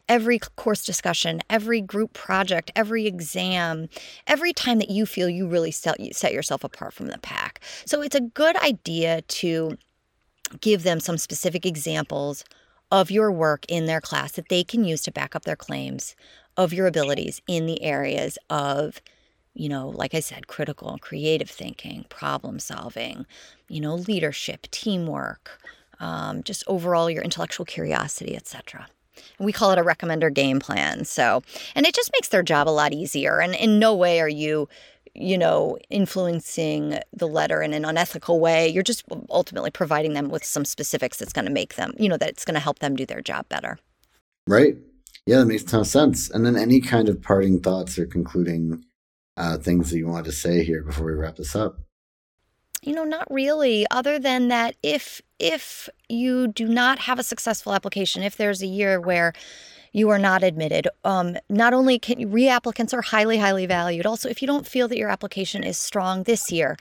every 0.09 0.39
course 0.39 0.85
discussion, 0.85 1.41
every 1.51 1.81
group 1.81 2.13
project, 2.13 2.71
every 2.75 3.07
exam, 3.07 3.89
every 4.27 4.53
time 4.53 4.79
that 4.79 4.91
you 4.91 5.05
feel 5.05 5.29
you 5.29 5.47
really 5.47 5.71
set, 5.71 5.99
set 6.15 6.33
yourself 6.33 6.65
apart 6.65 6.95
from 6.95 7.09
the 7.09 7.19
pack. 7.19 7.61
So 7.85 8.01
it's 8.01 8.17
a 8.17 8.21
good 8.21 8.57
idea 8.57 9.23
to 9.23 9.77
give 10.61 10.83
them 10.83 10.99
some 11.01 11.19
specific 11.19 11.67
examples 11.67 12.45
of 12.91 13.11
your 13.11 13.31
work 13.31 13.65
in 13.69 13.87
their 13.87 14.01
class 14.01 14.33
that 14.33 14.49
they 14.49 14.65
can 14.65 14.85
use 14.85 15.03
to 15.03 15.13
back 15.13 15.37
up 15.37 15.45
their 15.45 15.57
claims 15.57 16.17
of 16.57 16.73
your 16.73 16.87
abilities 16.87 17.41
in 17.47 17.67
the 17.67 17.83
areas 17.83 18.39
of 18.51 19.01
you 19.55 19.69
know 19.69 19.89
like 19.89 20.15
i 20.15 20.21
said 20.21 20.47
critical 20.47 20.91
and 20.91 21.01
creative 21.01 21.51
thinking 21.51 22.05
problem 22.09 22.59
solving 22.59 23.27
you 23.69 23.81
know 23.81 23.95
leadership 23.95 24.67
teamwork 24.71 25.61
um, 26.01 26.43
just 26.45 26.63
overall 26.69 27.11
your 27.11 27.23
intellectual 27.23 27.67
curiosity 27.67 28.37
etc 28.37 28.87
we 29.39 29.53
call 29.53 29.73
it 29.73 29.79
a 29.79 29.85
recommender 29.85 30.33
game 30.33 30.61
plan 30.61 31.05
so 31.05 31.43
and 31.75 31.87
it 31.87 31.95
just 31.95 32.11
makes 32.13 32.29
their 32.29 32.43
job 32.43 32.69
a 32.69 32.71
lot 32.71 32.93
easier 32.93 33.41
and 33.41 33.55
in 33.55 33.79
no 33.79 33.95
way 33.95 34.21
are 34.21 34.29
you 34.29 34.69
you 35.21 35.37
know, 35.37 35.77
influencing 35.91 36.99
the 37.13 37.27
letter 37.27 37.63
in 37.63 37.73
an 37.73 37.85
unethical 37.85 38.41
way. 38.41 38.69
You're 38.69 38.83
just 38.83 39.05
ultimately 39.31 39.71
providing 39.71 40.15
them 40.15 40.29
with 40.29 40.45
some 40.45 40.65
specifics 40.65 41.19
that's 41.19 41.33
going 41.33 41.45
to 41.45 41.51
make 41.51 41.75
them, 41.75 41.93
you 41.99 42.09
know, 42.09 42.17
that's 42.17 42.45
going 42.45 42.55
to 42.55 42.61
help 42.61 42.79
them 42.79 42.97
do 42.97 43.05
their 43.05 43.21
job 43.21 43.49
better. 43.49 43.79
Right. 44.47 44.77
Yeah, 45.27 45.39
that 45.39 45.47
makes 45.47 45.63
a 45.63 45.67
ton 45.67 45.81
of 45.81 45.87
sense. 45.87 46.31
And 46.31 46.47
then 46.47 46.57
any 46.57 46.81
kind 46.81 47.09
of 47.09 47.21
parting 47.21 47.61
thoughts 47.61 47.99
or 47.99 48.07
concluding 48.07 48.85
uh, 49.37 49.59
things 49.59 49.91
that 49.91 49.99
you 49.99 50.09
want 50.09 50.25
to 50.27 50.33
say 50.33 50.65
here 50.65 50.83
before 50.83 51.07
we 51.07 51.13
wrap 51.13 51.37
this 51.37 51.55
up? 51.55 51.79
You 52.83 52.95
know, 52.95 53.05
not 53.05 53.31
really, 53.31 53.87
other 53.91 54.19
than 54.19 54.49
that 54.49 54.77
if 54.83 55.21
if 55.39 55.89
you 56.09 56.49
do 56.49 56.67
not 56.67 57.01
have 57.01 57.19
a 57.19 57.25
successful 57.25 57.75
application, 57.75 58.23
if 58.23 58.37
there's 58.37 58.63
a 58.63 58.67
year 58.67 59.01
where 59.01 59.33
you 59.99 60.09
are 60.11 60.19
not 60.19 60.43
admitted. 60.43 60.89
Um, 61.05 61.37
not 61.51 61.75
only 61.75 61.99
can 61.99 62.31
reapplicants 62.31 62.95
are 62.95 63.03
highly, 63.03 63.39
highly 63.39 63.67
valued. 63.67 64.07
Also, 64.07 64.29
if 64.29 64.41
you 64.41 64.47
don't 64.47 64.67
feel 64.67 64.89
that 64.89 64.97
your 64.97 65.11
application 65.11 65.65
is 65.65 65.77
strong 65.77 66.23
this 66.23 66.51
year, 66.53 66.77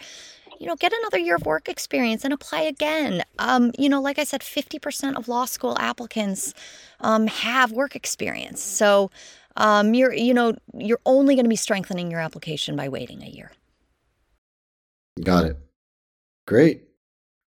you 0.60 0.68
know, 0.68 0.76
get 0.76 0.94
another 0.94 1.20
year 1.20 1.36
of 1.36 1.46
work 1.46 1.68
experience 1.68 2.24
and 2.24 2.34
apply 2.34 2.62
again. 2.62 3.24
Um, 3.40 3.72
you 3.78 3.90
know, 3.90 4.02
like 4.02 4.20
I 4.20 4.24
said, 4.24 4.42
50% 4.42 5.16
of 5.16 5.28
law 5.28 5.46
school 5.46 5.78
applicants 5.80 6.54
um, 7.00 7.28
have 7.28 7.72
work 7.72 7.96
experience. 7.96 8.62
So 8.62 9.12
um, 9.56 9.94
you're, 9.94 10.14
you 10.14 10.34
know, 10.34 10.56
you're 10.74 11.02
only 11.06 11.36
going 11.36 11.46
to 11.46 11.50
be 11.50 11.56
strengthening 11.56 12.10
your 12.10 12.20
application 12.20 12.76
by 12.76 12.90
waiting 12.90 13.24
a 13.24 13.28
year. 13.28 13.52
Got 15.24 15.46
it. 15.46 15.58
Great. 16.46 16.84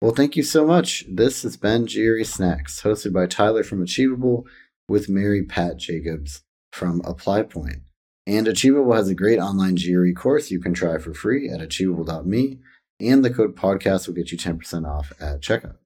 Well, 0.00 0.12
thank 0.12 0.36
you 0.36 0.42
so 0.42 0.66
much. 0.66 1.04
This 1.08 1.42
has 1.44 1.56
been 1.56 1.86
GRE 1.86 2.24
Snacks, 2.24 2.82
hosted 2.82 3.12
by 3.12 3.26
Tyler 3.26 3.64
from 3.64 3.82
Achievable 3.82 4.46
with 4.88 5.08
Mary 5.08 5.44
Pat 5.44 5.76
Jacobs 5.76 6.42
from 6.72 7.00
ApplyPoint. 7.02 7.82
And 8.26 8.48
Achievable 8.48 8.94
has 8.94 9.08
a 9.08 9.14
great 9.14 9.38
online 9.38 9.76
GRE 9.76 10.12
course 10.12 10.50
you 10.50 10.60
can 10.60 10.74
try 10.74 10.98
for 10.98 11.12
free 11.12 11.48
at 11.48 11.60
achievable.me, 11.60 12.58
and 13.00 13.24
the 13.24 13.30
code 13.30 13.54
podcast 13.54 14.06
will 14.06 14.14
get 14.14 14.32
you 14.32 14.38
10% 14.38 14.88
off 14.88 15.12
at 15.20 15.40
checkout. 15.40 15.76